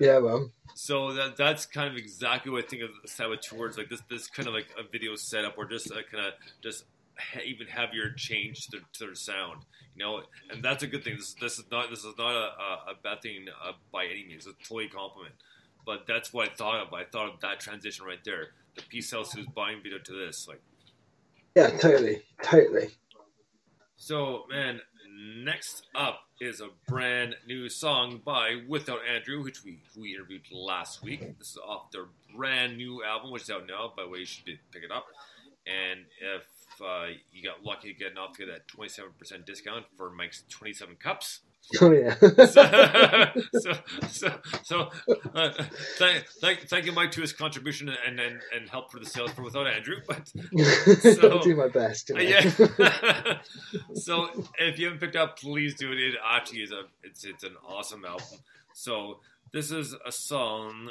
[0.00, 0.50] yeah, man.
[0.78, 3.78] So that that's kind of exactly what I think of saboteurs.
[3.78, 6.84] Like this, this kind of like a video setup, or just a kind of just
[7.18, 9.62] ha- even heavier change to their, to their sound.
[9.94, 11.16] You know, and that's a good thing.
[11.16, 14.26] This, this is not this is not a, a, a bad thing uh, by any
[14.26, 14.46] means.
[14.46, 15.34] It's a totally compliment.
[15.86, 16.92] But that's what I thought of.
[16.92, 18.48] I thought of that transition right there.
[18.74, 20.60] The Peace House who's buying video to this, like.
[21.54, 22.90] Yeah, totally, totally.
[23.96, 24.82] So, man,
[25.16, 31.02] next up is a brand new song by Without Andrew, which we we interviewed last
[31.02, 31.38] week.
[31.38, 32.06] This is off their
[32.36, 33.92] brand new album, which is out now.
[33.96, 35.06] By the way, you should pick it up.
[35.66, 36.44] And if
[36.80, 39.86] uh, you got lucky to get an off to get that twenty seven percent discount
[39.96, 41.40] for Mike's twenty seven cups.
[41.80, 42.14] Oh yeah.
[43.58, 43.72] so,
[44.08, 44.90] so, so
[45.34, 45.50] uh,
[45.98, 49.32] thank, thank, thank you, Mike, to his contribution and, and, and help for the sales
[49.32, 49.96] for Without Andrew.
[50.06, 52.08] But so, I'll do my best.
[52.10, 52.20] you know.
[52.20, 53.38] yeah.
[53.94, 54.28] so
[54.58, 55.98] if you haven't picked up, please do it.
[55.98, 58.38] It actually is a it's it's an awesome album.
[58.72, 59.18] So
[59.52, 60.90] this is a song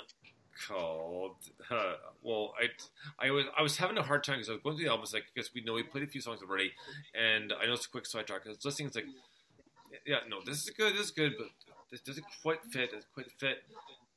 [0.68, 1.36] called
[1.70, 1.94] uh,
[2.24, 4.86] well I I was I was having a hard time because I was going through
[4.86, 5.04] the album.
[5.04, 6.74] It's like because we know we played a few songs already,
[7.14, 8.42] and I know it's a quick sidetrack.
[8.46, 8.88] I was listening.
[8.88, 9.06] It's like
[10.06, 11.48] yeah no this is good this is good but
[11.92, 13.64] this doesn't quite fit doesn't quite fit.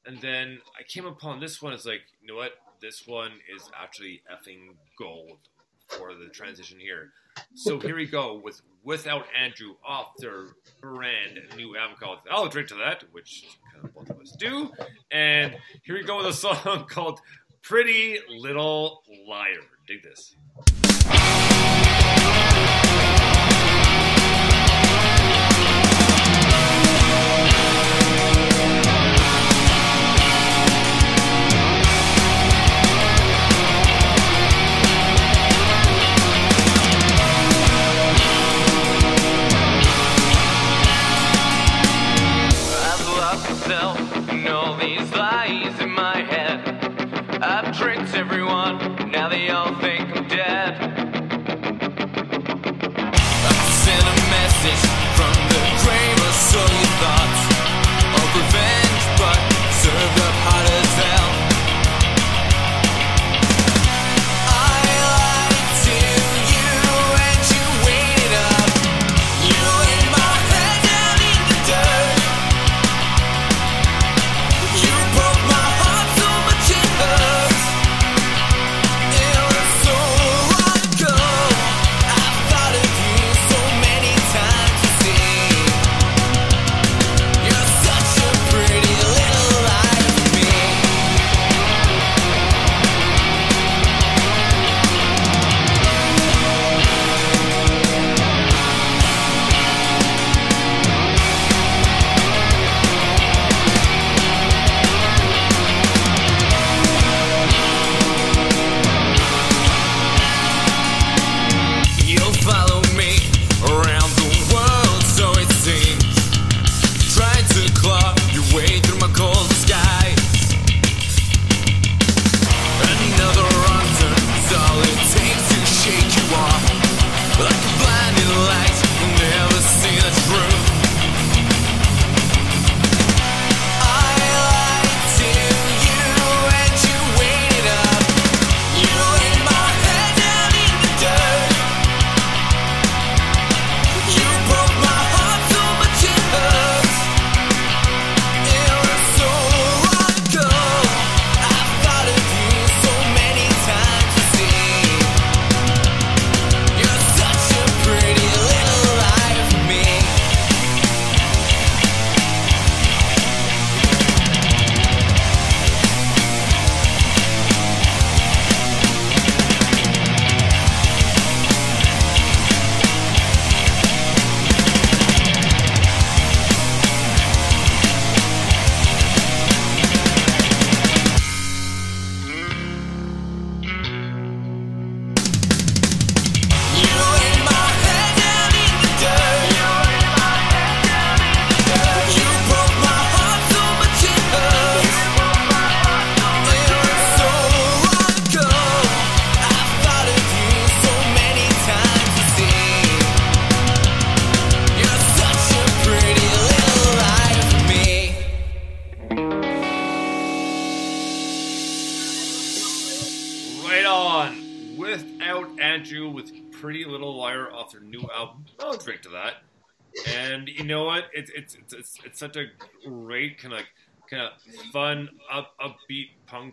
[0.07, 1.73] And then I came upon this one.
[1.73, 5.39] It's like you know what this one is actually effing gold
[5.87, 7.13] for the transition here.
[7.55, 10.47] So here we go with Without Andrew off their
[10.81, 14.71] brand new album called I'll Drink to That, which kind of both of us do.
[15.11, 17.21] And here we go with a song called
[17.63, 19.61] Pretty Little Liar.
[19.87, 20.37] Dig this.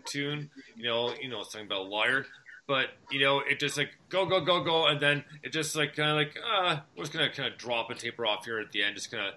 [0.06, 0.50] Tune.
[0.76, 2.26] You know, you know, something about a liar.
[2.66, 5.94] But you know, it just like go go go go, and then it just like
[5.94, 8.72] kind of like uh, we're just gonna kind of drop and taper off here at
[8.72, 9.34] the end, just kind of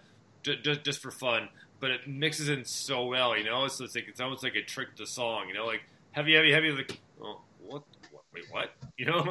[0.64, 1.50] just just for fun.
[1.80, 3.68] But it mixes in so well, you know.
[3.68, 6.52] So it's like it's almost like it tricked the song, you know, like heavy, heavy,
[6.52, 6.72] heavy.
[6.72, 7.84] Like, oh, what?
[8.12, 8.72] what wait, what?
[8.98, 9.24] You know.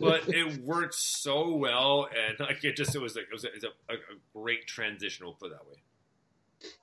[0.00, 3.48] but it worked so well, and like it just it was like it was a,
[3.48, 3.96] it was a, a,
[4.34, 5.26] great transition.
[5.26, 5.80] We'll put that way.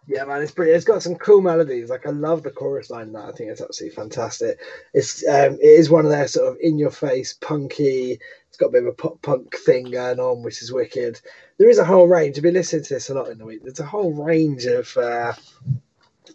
[0.07, 0.71] Yeah, man, it's pretty.
[0.71, 1.89] It's got some cool melodies.
[1.89, 3.07] Like I love the chorus line.
[3.07, 4.59] in That I think it's absolutely fantastic.
[4.93, 8.19] It's um, it is one of their sort of in your face, punky.
[8.47, 11.21] It's got a bit of a pop punk thing going on, which is wicked.
[11.59, 12.37] There is a whole range.
[12.37, 13.61] I've been listening to this a lot in the week.
[13.61, 15.33] There's a whole range of, uh,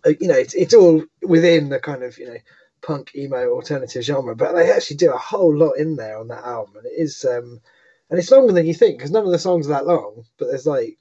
[0.07, 2.39] uh, you know, it's it's all within the kind of you know
[2.81, 6.45] punk emo alternative genre, but they actually do a whole lot in there on that
[6.45, 7.61] album, and it is um,
[8.09, 10.47] and it's longer than you think because none of the songs are that long, but
[10.47, 10.97] there's like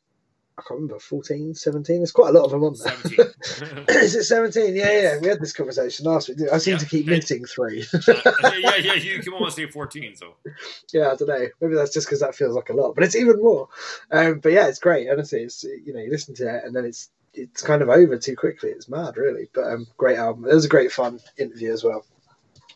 [0.55, 1.97] I can't remember 14, 17.
[1.97, 3.33] There's quite a lot of them on there.
[4.03, 4.75] Is it 17?
[4.75, 5.17] Yeah, yeah.
[5.19, 6.37] We had this conversation last week.
[6.51, 7.83] I seem to keep minting three.
[8.07, 8.21] yeah,
[8.59, 8.93] yeah, yeah.
[8.93, 10.15] You can almost say fourteen.
[10.15, 10.35] So
[10.93, 11.47] yeah, I don't know.
[11.59, 13.67] Maybe that's just because that feels like a lot, but it's even more.
[14.11, 15.09] Um, but yeah, it's great.
[15.09, 18.17] Honestly, it's you know you listen to it and then it's it's kind of over
[18.19, 18.69] too quickly.
[18.69, 19.49] It's mad, really.
[19.55, 20.45] But um, great album.
[20.45, 22.05] It was a great fun interview as well,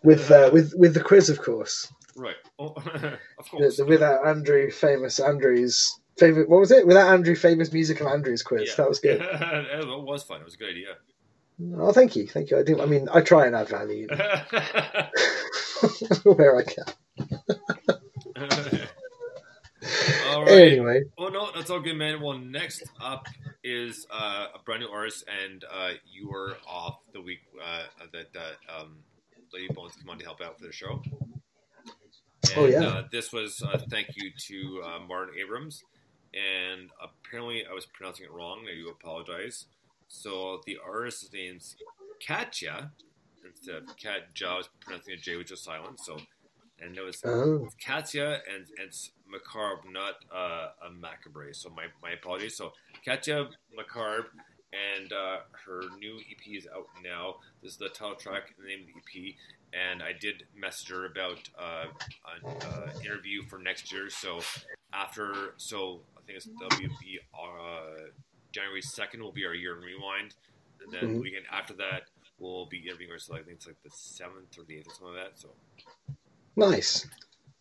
[0.04, 1.94] with uh, with with the quiz, of course.
[2.16, 2.36] right.
[2.58, 3.18] Oh, of The,
[3.52, 3.78] course.
[3.78, 6.50] the without Andrew, famous Andrew's favorite.
[6.50, 6.86] What was it?
[6.86, 8.70] Without Andrew, famous musical Andrews quiz.
[8.70, 8.76] Yeah.
[8.78, 9.22] That was good.
[9.22, 10.42] it was fun.
[10.42, 10.96] It was a good idea.
[11.78, 12.60] Oh, thank you, thank you.
[12.60, 12.80] I do.
[12.82, 14.28] I mean, I try and add value you know,
[16.34, 16.86] where I can.
[20.28, 20.52] All right.
[20.52, 21.04] Anyway.
[21.18, 22.22] Oh no, that's all good, man.
[22.22, 23.26] Well, next up
[23.64, 27.84] is uh, a brand new artist, and uh, you were off the week uh,
[28.14, 28.98] that uh, um,
[29.52, 31.02] Lady Bones came on to help out for the show.
[31.14, 31.34] And,
[32.56, 32.80] Oh, yeah.
[32.80, 35.84] Uh, this was uh, thank you to uh, Martin Abrams,
[36.34, 38.66] and apparently I was pronouncing it wrong.
[38.70, 39.66] I do apologize.
[40.08, 41.76] So the artist's name's
[42.26, 42.92] Katja
[43.46, 44.48] instead of Katja.
[44.48, 46.00] I was pronouncing a J, which was silent.
[46.00, 46.18] So
[46.80, 47.66] and it was Oh.
[47.66, 51.54] it's Katya and, and it's Macabre, not uh, a Macabre.
[51.54, 52.56] So my, my apologies.
[52.56, 52.74] So
[53.04, 54.28] Katya Macabre,
[54.74, 57.36] and uh, her new EP is out now.
[57.64, 59.34] This is the title track, the name of the EP,
[59.74, 61.86] and I did message her about uh,
[62.46, 64.10] an uh, interview for next year.
[64.10, 64.40] So
[64.94, 66.78] after, so think it's that'll
[67.34, 68.10] uh,
[68.52, 70.36] January second will be our year in rewind,
[70.84, 71.14] and then Mhm.
[71.16, 72.04] the weekend after that
[72.40, 73.42] we'll be interviewing ourselves.
[73.42, 75.40] I think it's like the seventh or the eighth or something like that.
[75.40, 75.50] So.
[76.56, 77.08] Nice.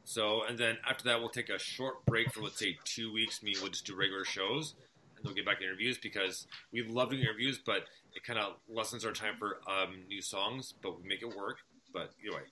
[0.05, 3.43] So, and then after that, we'll take a short break for let's say two weeks.
[3.43, 4.75] Me, we'll just do regular shows,
[5.17, 8.39] and then we'll get back to interviews because we love doing interviews, but it kind
[8.39, 10.75] of lessens our time for um, new songs.
[10.83, 11.59] But we make it work.
[11.93, 12.43] But anyway,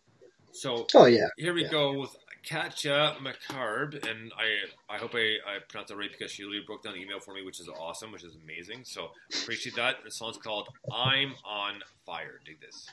[0.52, 1.28] so Oh, yeah.
[1.36, 1.70] here we Yeah.
[1.70, 2.16] go with
[2.46, 6.82] Katja Macarb, and I I hope I, I pronounced that right because she literally broke
[6.84, 8.82] down the email for me, which is awesome, which is amazing.
[8.84, 9.10] So
[9.42, 9.96] appreciate that.
[10.04, 12.88] The song's called "I'm on Fire." Dig this.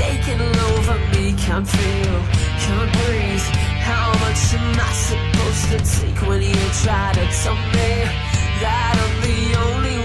[0.00, 1.34] Taking over me.
[1.44, 2.16] Can't feel,
[2.64, 3.48] can't breathe.
[3.88, 7.92] How much am I supposed to take when you try to tell me
[8.62, 9.99] that I'm the only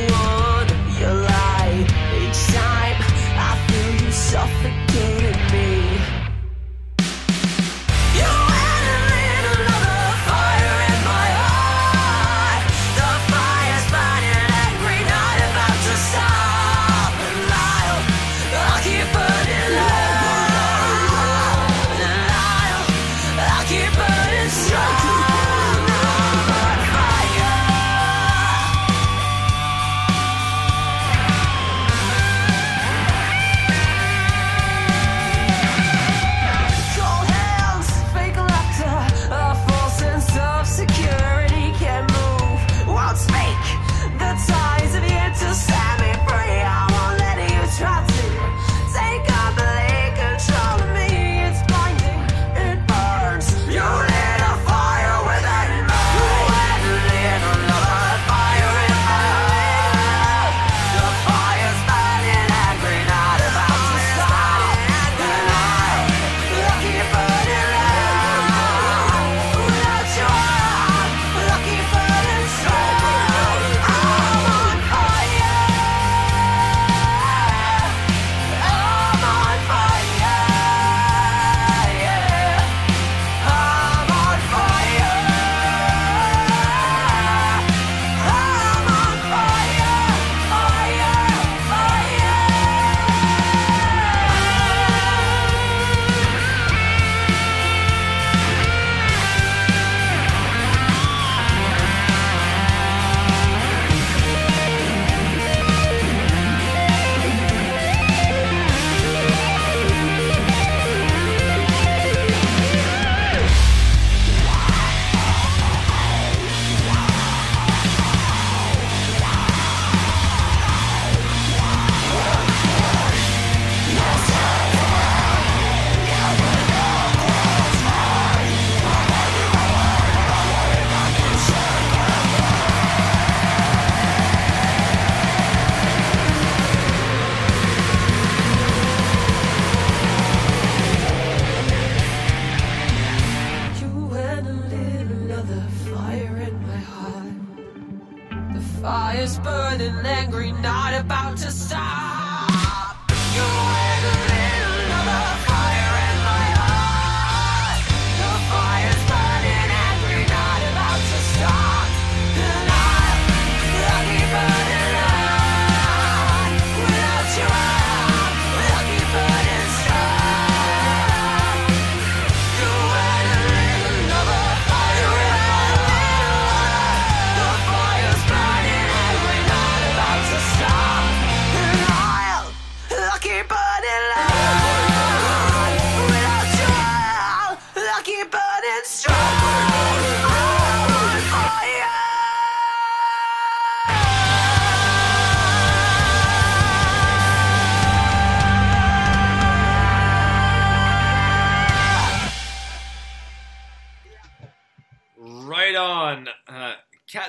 [149.88, 151.52] Angry, not about to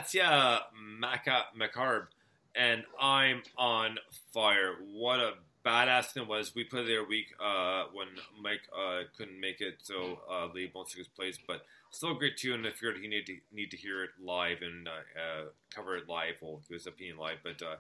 [0.07, 0.61] Katya
[1.01, 2.07] Maka McCarb,
[2.55, 3.99] and I'm on
[4.33, 4.75] fire.
[4.95, 5.33] What a
[5.65, 6.55] badass thing it was.
[6.55, 8.07] We it there a week uh, when
[8.41, 11.41] Mike uh, couldn't make it, so uh, Lee won't take his place.
[11.45, 12.65] But still a great tune.
[12.67, 16.09] If you're you need to need to hear it live and uh, uh, cover it
[16.09, 17.39] live, we'll give his opinion live.
[17.43, 17.77] But uh,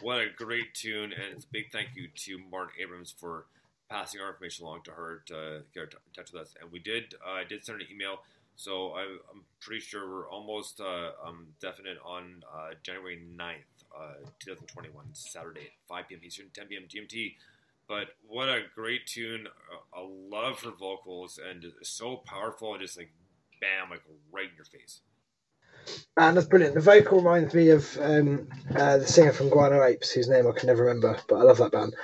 [0.00, 3.44] what a great tune, and it's a big thank you to Martin Abrams for
[3.90, 6.54] passing our information along to her to get in touch with us.
[6.58, 7.14] And we did.
[7.22, 8.20] I did send an email.
[8.56, 14.14] So I, I'm pretty sure we're almost uh, um, definite on uh, January 9th, uh,
[14.40, 16.20] 2021, Saturday at 5 p.m.
[16.24, 16.82] Eastern, 10 p.m.
[16.88, 17.34] GMT.
[17.88, 19.46] But what a great tune.
[19.94, 23.12] I love her vocals and so powerful and just like
[23.60, 24.02] bam, like
[24.32, 25.00] right in your face.
[26.16, 26.74] And that's brilliant.
[26.74, 30.52] The vocal reminds me of um, uh, the singer from Guano Apes, whose name I
[30.52, 31.94] can never remember, but I love that band.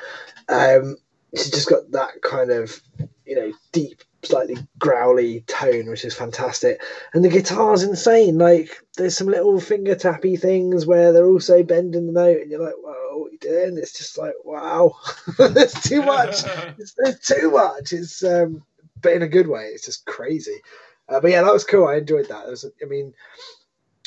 [0.48, 0.96] Um,
[1.34, 2.80] she's just got that kind of,
[3.26, 6.82] you know, deep, slightly growly tone, which is fantastic.
[7.12, 8.38] And the guitar's insane.
[8.38, 12.64] Like, there's some little finger tappy things where they're also bending the note, and you're
[12.64, 14.96] like, "Whoa, what are you doing?" It's just like, "Wow,
[15.38, 16.44] there's too much.
[16.78, 18.62] It's, there's too much." It's, um,
[19.02, 19.64] but in a good way.
[19.74, 20.62] It's just crazy.
[21.08, 21.86] Uh, but yeah, that was cool.
[21.86, 22.46] I enjoyed that.
[22.46, 23.12] Was, I mean,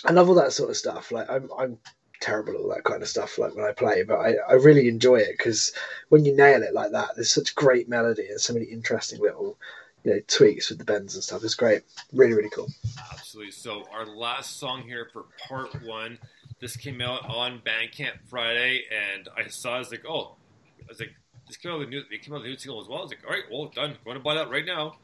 [0.05, 1.11] I love all that sort of stuff.
[1.11, 1.77] Like I'm, I'm
[2.21, 3.37] terrible at all that kind of stuff.
[3.37, 5.73] Like when I play, but I, I really enjoy it because
[6.09, 9.57] when you nail it like that, there's such great melody and so many interesting little,
[10.05, 11.43] you know, tweaks with the bends and stuff.
[11.43, 11.81] It's great.
[12.13, 12.67] Really, really cool.
[13.11, 13.51] Absolutely.
[13.51, 16.19] So our last song here for part one.
[16.61, 19.75] This came out on Bandcamp Friday, and I saw.
[19.75, 20.35] I was like, oh,
[20.79, 21.13] I was like,
[21.47, 22.01] this came out the new.
[22.11, 22.99] It came out the new single as well.
[22.99, 23.97] I was like, all right, well, done.
[24.05, 24.95] Going to buy that right now.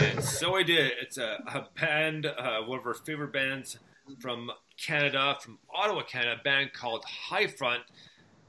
[0.00, 0.92] And so I did.
[1.02, 3.78] It's a, a band, uh, one of our favorite bands
[4.20, 7.82] from Canada, from Ottawa, Canada, a band called High Front,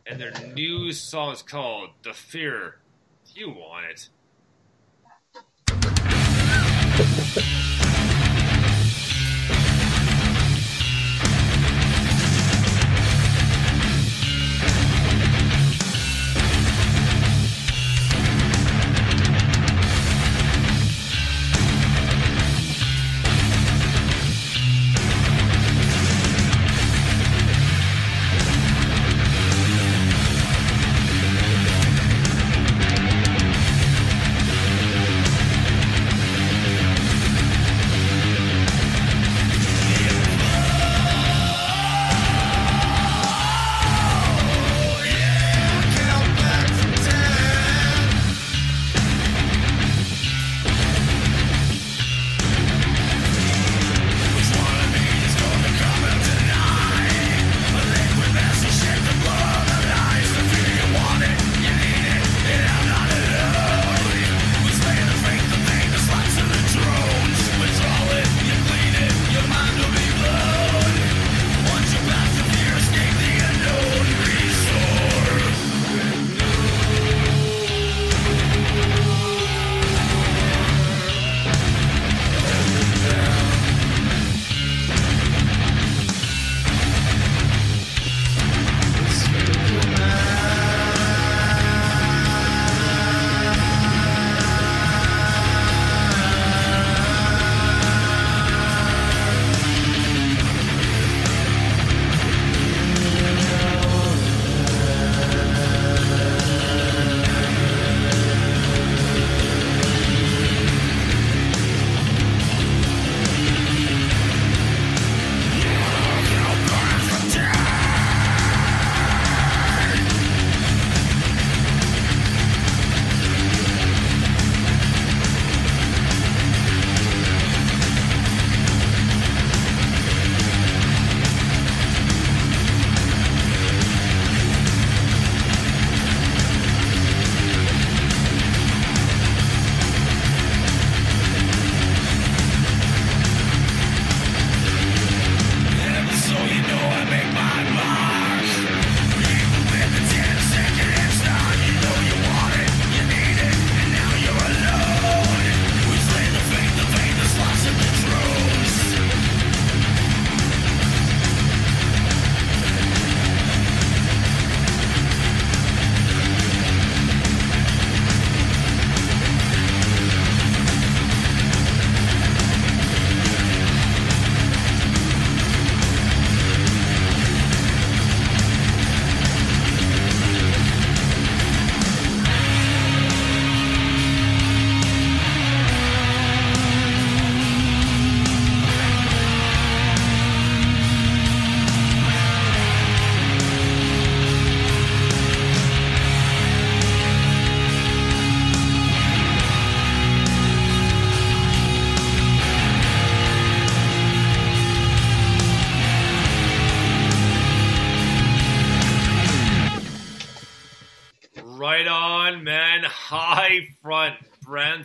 [0.06, 2.78] and their new song is called "The Fear."
[3.34, 4.10] You want it?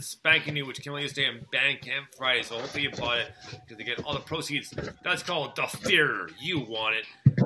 [0.01, 2.43] Brand spanking new, which came out yesterday on Bandcamp Friday.
[2.43, 4.73] So hopefully you bought it because they get all the proceeds.
[5.05, 6.29] That's called the theater.
[6.41, 7.05] You want it.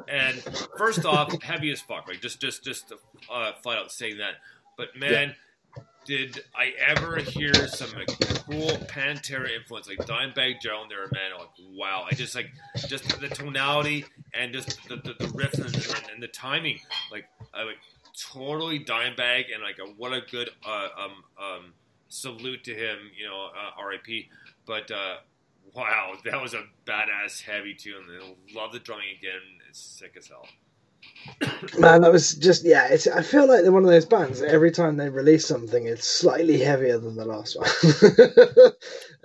[0.08, 0.40] And
[0.76, 2.08] first off, heavy as fuck.
[2.08, 2.20] Right?
[2.20, 2.92] Just, just, just
[3.32, 4.34] uh, flat out saying that.
[4.76, 5.34] But man,
[6.04, 8.08] did I ever hear some like,
[8.46, 11.38] cool Pantera influence, like Dimebag Joe and there, man?
[11.38, 12.06] Like, wow!
[12.10, 12.50] I just like
[12.88, 14.04] just the tonality
[14.34, 17.24] and just the, the, the riff and, and, and the timing, like,
[17.54, 17.78] I like
[18.32, 21.72] totally Dimebag, and like a, what a good uh, um um
[22.08, 24.28] salute to him, you know, uh, R.I.P.
[24.66, 25.16] But uh,
[25.74, 28.06] wow, that was a badass heavy tune.
[28.10, 29.40] I love the drumming again.
[29.68, 30.46] It's sick as hell.
[31.78, 32.88] Man, that was just yeah.
[32.88, 34.40] It's, I feel like they're one of those bands.
[34.40, 37.68] that Every time they release something, it's slightly heavier than the last one,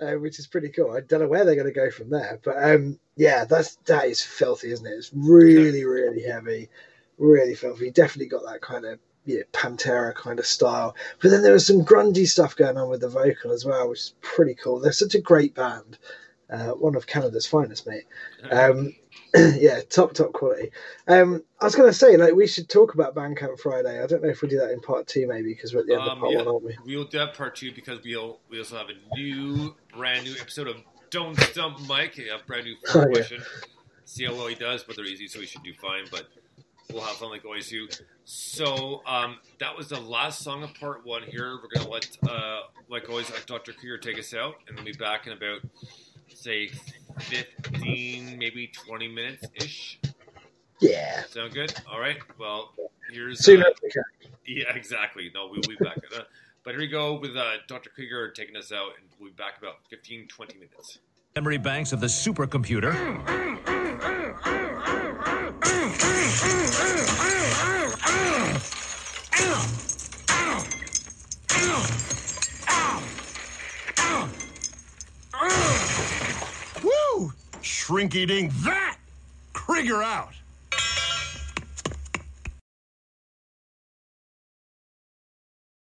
[0.00, 0.92] uh, which is pretty cool.
[0.92, 4.06] I don't know where they're going to go from there, but um, yeah, that's that
[4.06, 4.90] is filthy, isn't it?
[4.90, 6.68] It's really, really heavy,
[7.18, 7.90] really filthy.
[7.90, 10.96] Definitely got that kind of yeah, Pantera kind of style.
[11.20, 14.00] But then there was some grungy stuff going on with the vocal as well, which
[14.00, 14.80] is pretty cool.
[14.80, 15.98] They're such a great band.
[16.50, 18.04] Uh, one of Canada's finest, mate.
[18.50, 18.92] Um,
[19.34, 20.70] yeah, top top quality.
[21.06, 24.02] Um, I was going to say, like, we should talk about Bandcamp Friday.
[24.02, 25.94] I don't know if we do that in part two, maybe, because we're at the
[25.94, 26.76] end of Um, part yeah, one, aren't we?
[26.84, 30.66] We'll do that part two because we'll we also have a new, brand new episode
[30.66, 30.76] of
[31.10, 32.18] Don't Stump Mike.
[32.18, 33.22] A brand new Oh, yeah.
[34.04, 36.06] See how well he does, but they're easy, so he should do fine.
[36.10, 36.26] But
[36.92, 37.88] we'll have fun like always do.
[38.24, 41.22] So um, that was the last song of part one.
[41.22, 43.72] Here we're gonna let, uh, like always, let Dr.
[43.72, 45.60] Krieger take us out, and then be back in about
[46.28, 46.70] say
[47.18, 49.98] fifteen, maybe twenty minutes ish.
[50.80, 51.24] Yeah.
[51.24, 51.74] Sound good?
[51.90, 52.18] All right.
[52.38, 52.72] Well,
[53.12, 53.96] here's Soon uh, as
[54.46, 55.30] yeah, exactly.
[55.34, 55.98] No, we'll be back.
[56.16, 56.22] Uh,
[56.64, 57.90] but here we go with uh, Dr.
[57.90, 60.98] Krieger taking us out, and we'll be back about 15, 20 minutes.
[61.36, 62.92] Memory banks of the supercomputer.
[76.82, 77.32] Woo!
[77.62, 78.96] Shrinky dink that!
[79.52, 80.39] Krieger out!